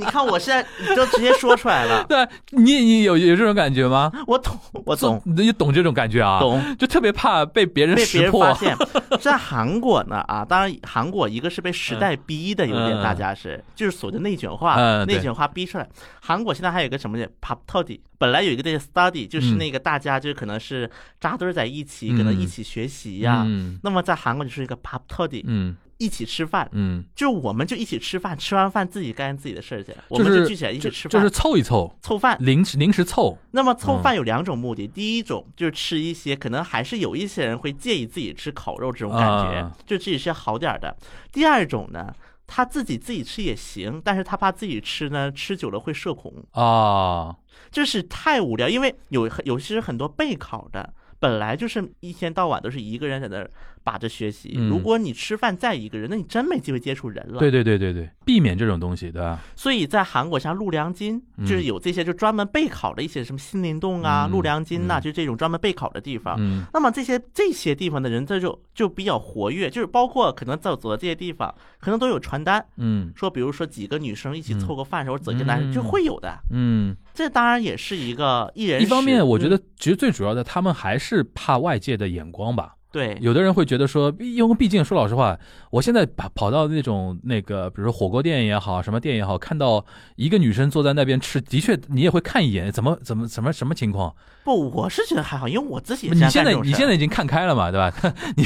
[0.00, 4.10] 你看我现在你都直接说出来了， 对，你你有有这种感觉吗？
[4.26, 6.60] 我懂，我懂，你你懂这种感觉啊？，懂。
[6.78, 8.60] 就特别怕被别人被别识破人发。
[8.60, 8.76] 现，
[9.20, 15.88] 在韩国呢啊，当然韩国一个是被时代逼的，有点嗯大家是就是所谓的内卷化，嗯内卷化逼出来。
[16.22, 20.88] 韩国现在还有一个什么叫 pop study，本来有一个那个 study，就是嗯那个大家就可能是
[21.20, 23.42] 扎堆儿在一起，可能一起学习呀。
[23.46, 32.38] 嗯那么在韩国就是一个 pop study，嗯一起吃饭，嗯，就我们就一起吃饭，吃完饭自己干自己的事儿去，我就是们就聚起来一起吃饭，就是凑一凑，凑饭。
[32.40, 39.76] 临时临时凑，那么凑饭有两种目的，第一种就是吃一些可能还是有一些人会介意自己吃烤肉这种感觉，啊。
[39.86, 40.96] 就自己吃好点儿的。
[41.30, 42.10] 第二种呢，
[42.46, 47.36] 他自己自己吃也行，但是他怕自己吃呢，吃久了会社恐，啊，
[47.70, 48.66] 就是太无聊。
[48.66, 50.94] 因为有有些很多备考的。
[51.22, 53.50] 本来就是一天到晚都是一个人在那儿
[53.90, 57.40] 把着学习，嗯如果你吃饭再一个人，那你真没机会接触人了。
[57.40, 59.40] 对对对对对，避免这种东西，对吧？
[59.56, 66.36] 所以在韩国，像陆良金，嗯就是有这些就专门备考的一些什么新林洞啊、嗯陆良金呐、嗯就这种专门备考的地方。
[66.38, 76.38] 嗯那么这些这些地方的人，这就就比较活跃，就是包括可能走走的这些地方，可能都有传单，嗯说比如说几个女生一起嗯凑个饭，或者几个男生就会有的。
[76.52, 78.80] 嗯，这当然也是一个艺人。
[78.80, 82.76] 一方面，我觉嗯得其实最主要的，他们还是怕外界的眼光吧。
[82.92, 85.38] 对，有的人会觉得说，因为毕竟说老实话，
[85.70, 89.84] 我现在跑跑到那种那个，比如说火锅店也好，什么店也好，看到
[90.16, 94.12] 一个女生坐在那边吃，的确你也会看一眼，怎么怎么什么什么情况？
[94.42, 97.92] 不，我是觉得还好，因为我自己也你现在你现在已经看开了嘛，对吧？
[98.36, 98.44] 你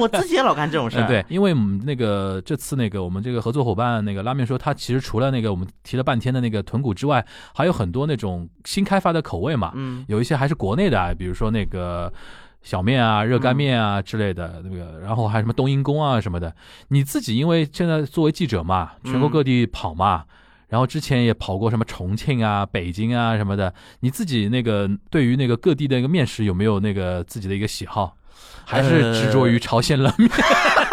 [0.00, 7.24] 我自己也老干这种 事对，因为我们那个这次那个我们这个合作伙伴那个拉面说，他其实除了那个我们提了半天的那个豚骨之外，
[7.54, 12.12] 还有很多那种新开发的口味嘛，嗯，有一些还是国内的啊，比如说那个
[12.62, 16.54] 小面啊、热干面啊之类的，那个，然后还有什么冬阴功啊什么的。
[16.88, 20.24] 你自己因为现在作为记者嘛，全国各地跑嘛。
[20.68, 28.14] 然后之前也跑过什么重庆啊、北京啊什么的，你自己那个对于那个各地的一个面食有没有那个自己的一个喜好，
[28.66, 30.28] 还是执着于朝鲜冷面？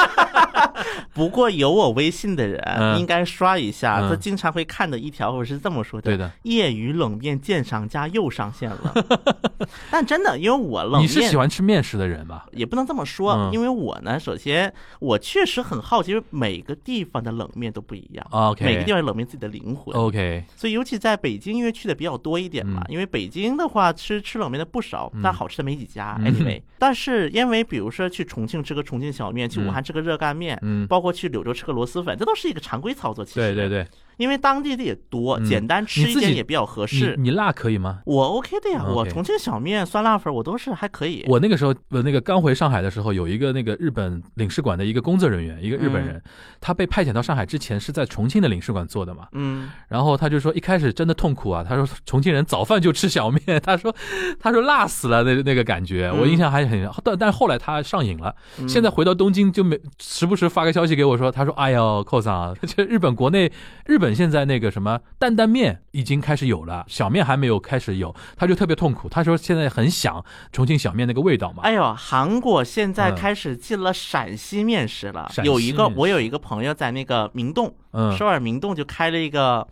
[1.16, 3.00] 不过有我微信的人嗯。
[3.00, 4.10] 应该刷一下，嗯。
[4.10, 8.94] 他经常会看的一条，我是这么说的：对的，业余冷面鉴赏家又上线了。
[9.90, 12.46] 但真的，因为我冷面你是喜欢吃面食的人吧？
[12.52, 13.50] 也不能这么说，嗯。
[13.54, 18.28] 因为我呢，首先我确实很好奇，因为每个地方的冷面都不一样。
[18.30, 19.96] OK 每个地方冷面自己的灵魂。
[19.96, 22.92] OK，所以尤其在北京，因为去的比较多一点嘛，嗯。
[22.92, 25.22] 因为北京的话吃吃冷面的不少，嗯。
[25.24, 26.18] 但好吃的没几家。
[26.20, 26.34] 嗯。
[26.34, 33.24] Anyway，但是因为比如说去重庆吃个重庆小面，去武汉吃个热干面，嗯，包括去柳州吃个螺蛳粉，这都是一个常规操作。
[33.26, 33.88] 其实，对对，对，
[34.18, 37.16] 因为当地的也多，嗯简单吃一点也比较合适。
[37.18, 38.02] 你辣可以吗？
[38.06, 41.24] 我 OK 的呀我重庆小面、酸辣粉我都是还可以。
[41.28, 46.22] 我那个时候，我，那个刚回上海的时候，有一个那个日本领事馆的一个工作人员，一个日本人，
[46.62, 49.28] 他被派遣到上海之前是在重庆的领事馆做的嘛。
[49.34, 51.64] 嗯，然后他就说，一开始真的痛苦啊。
[51.68, 53.94] 他说重庆人早饭就吃小面， 他说
[54.40, 56.90] 他说辣死了那那个感觉，嗯我印象还很。
[57.04, 63.52] 但但是后来他上瘾了，嗯现在回到东京就没时不时发个消息给我说，他说哎呦，寇桑啊， 这日本国内
[63.86, 69.08] 日本现在那个什么担担面已经开始有了，小面还没有开始有，他就特别痛苦。
[69.08, 71.64] 他说现在很想重庆小面那个味道嘛。
[71.64, 75.32] 哎呦，韩国现在嗯开始进了陕西面食了。
[75.44, 79.66] 有一个，我有一个朋友在那个明洞，嗯首尔明洞就开了一个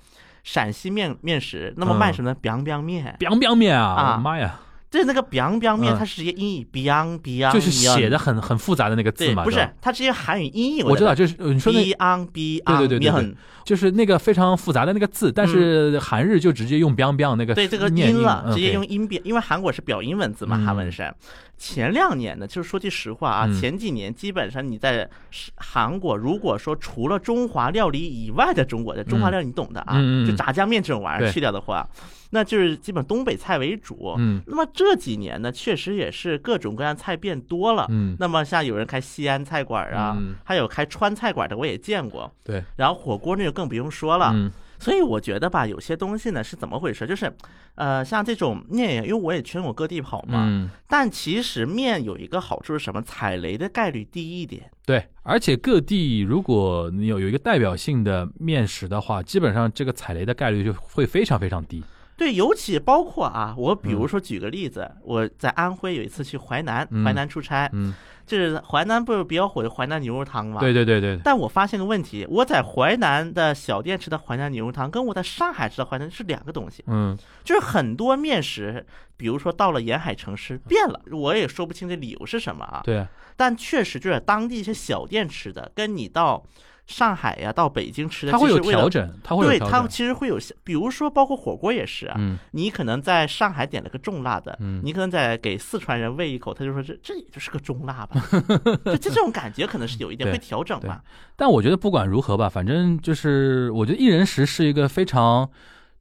[0.43, 1.73] 陕西面面食。
[1.77, 3.93] 那么卖什么呢？biang biang 面，biang biang 面啊！
[3.93, 4.59] 啊妈呀，
[4.94, 5.98] 就是那个 biang biang 面，嗯。
[5.98, 10.84] 它是直接音译 biang biang，就是写的很很复杂的那个字对，嘛，不是，它直接韩语音译。
[10.84, 13.36] 我知道，就是呃你说那 biang biang 对对对对面，
[13.66, 20.66] 就是那个非常复杂的那个字，但是韩日就直接用 biang biang 那个对这个念音了，直接用音变，因为韩国是表音文字嘛，嗯。
[20.66, 21.12] 韩文是。
[21.56, 23.60] 前两年呢，就是说句实话啊，嗯。
[23.60, 25.10] 前几年基本上你在
[25.56, 31.88] 韩国，如果说除了中华料理以外的中国的中华料理，你懂的啊，就炸酱面这种玩意儿去掉的话，
[32.34, 34.15] 那就是基本东北菜为主。
[34.17, 37.86] 嗯那么这几年呢，确实也是各种各样菜变多了。
[37.89, 42.29] 嗯，那么像有人开西安菜馆啊，嗯还有开川菜馆的，我也见过。
[42.43, 44.31] 对，然后火锅那就更不用说了。
[44.34, 47.07] 嗯所以我觉得吧，有些东西呢是怎么回事？
[47.07, 47.31] 就是，
[47.75, 53.01] 呃，像这种面，因为我也全国各地跑嘛，嗯，但其实面有一个好处是什么？
[53.01, 54.69] 踩雷的概率低一点。
[54.86, 61.81] 对，而且各地如果你有有一个代表性的面食的话，基本上这个踩雷的概率就会非常非常低。
[62.16, 67.93] 对，尤其包括啊，我比如说举个例子，我在安徽有一次去淮南，嗯淮南出差，嗯，
[68.26, 70.59] 就是淮南不是比较火的淮南牛肉汤嘛？
[70.59, 70.74] 对。
[70.74, 76.84] 对对对，但我发现个问题，我在淮南的小店吃的淮南牛肉汤，跟我在上海吃的淮南是两个东西。
[76.88, 78.86] 嗯就是很多面食，
[79.18, 82.82] 比如说到了沿海城市变了，我也说不清这理由是什么啊。
[82.84, 83.05] 对，
[83.36, 86.43] 但确实就是当地一些小店吃的，跟你到
[86.86, 88.89] 上海呀、到北京吃的，它会有调。
[88.89, 89.89] 整，它会有对，它调整。
[89.89, 98.21] 其实会有，比如说包括火锅也是啊，嗯你可能在上海点了个重辣的，嗯你可能在给四川人喂一口，他就说这这也就是个中辣吧，
[98.86, 101.01] 就这种感觉可能是有一点会调整吧。
[101.36, 105.49] 但我觉得不管如何吧，反正就是我觉得一人食是一个非常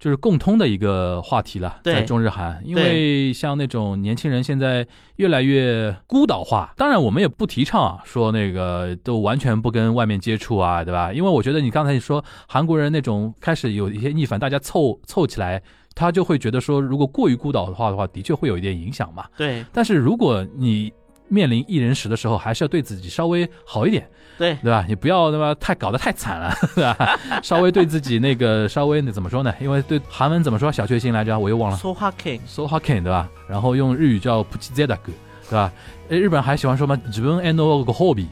[0.02, 4.84] 就是共通的一个话题了，对在中日韩，因为像那种年轻人现在
[5.14, 11.12] 越来越孤岛化，当然我们也不提倡啊，说那个都完全不跟外面接触啊，对吧？
[11.12, 15.62] 因为我觉得你刚才说韩国人那种开始有一些逆反，大家凑凑起来，
[15.94, 19.26] 他就会觉得说，如果过于孤岛的话的话，的确会有一点影响嘛。
[19.36, 20.92] 对但是如果你
[21.32, 24.06] 面临一人时的时候，还是要对自己稍微好一点，
[24.36, 24.84] 对对吧？
[24.86, 25.54] 你不要那么？
[25.54, 27.18] 太搞得太惨了， 对吧？
[27.42, 29.52] 稍微对自己那个稍微那怎么说呢？
[29.60, 31.38] 因为对韩文怎么说小确幸来着？
[31.38, 31.76] 我又忘了。
[31.78, 33.28] ，So h King，so h a k e n 对吧？
[33.48, 35.12] 然后用日语叫不 i z だ d，
[35.48, 35.72] 对吧？
[36.10, 37.56] 诶，日本人还喜欢说嘛，自分 and
[37.92, 38.26] hobby，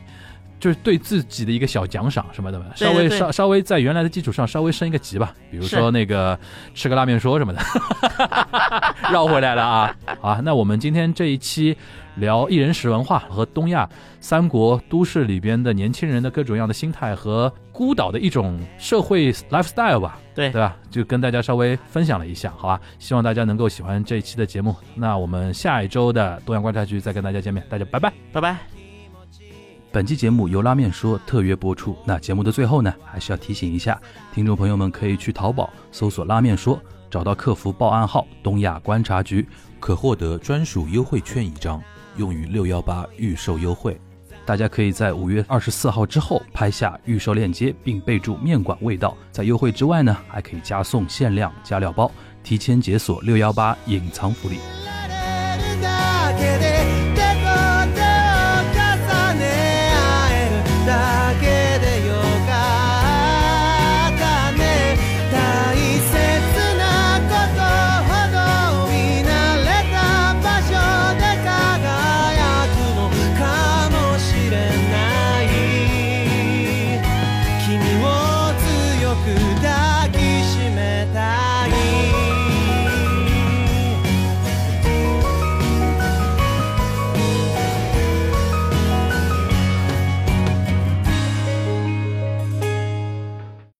[0.61, 6.39] 就是对自己的一个小奖赏什么的稍微稍稍微在原来的基础上稍微升一个级吧，比如说那个
[6.75, 7.61] 吃个拉面说什么的，
[9.11, 9.97] 绕回来了啊！
[10.21, 11.77] 好啊，那我们今天这一期
[12.17, 13.89] 聊一人食文化和东亚
[14.21, 20.77] 三国都市里边的年轻人的各种样的心态和孤岛的一种社会 lifestyle 吧，对对吧？
[20.91, 22.81] 就跟大家稍微分享了一下，好吧？
[22.99, 24.77] 希望大家能够喜欢这一期的节目。
[24.95, 28.13] 那我们下一周的东阳观察局再跟大家见面，大家拜拜。
[28.33, 28.80] 拜拜。
[29.93, 31.97] 本期节目由拉面说特约播出。
[32.05, 34.01] 那节目的最后呢，还是要提醒一下
[34.33, 36.81] 听众朋友们，可以去淘宝搜索“拉面说”，
[37.11, 39.45] 找到客服报暗号“东亚观察局
[39.81, 41.83] 可获得专属优惠券一张，
[42.17, 44.01] 用于六幺八预售优惠。”。
[44.47, 49.17] 大家可以在五月二十四号之后拍下预售链接，并备注“面馆味道”。
[49.33, 52.09] 在优惠之外呢，还可以加送限量加料包，
[52.45, 54.59] 提前解锁六幺八隐藏福利。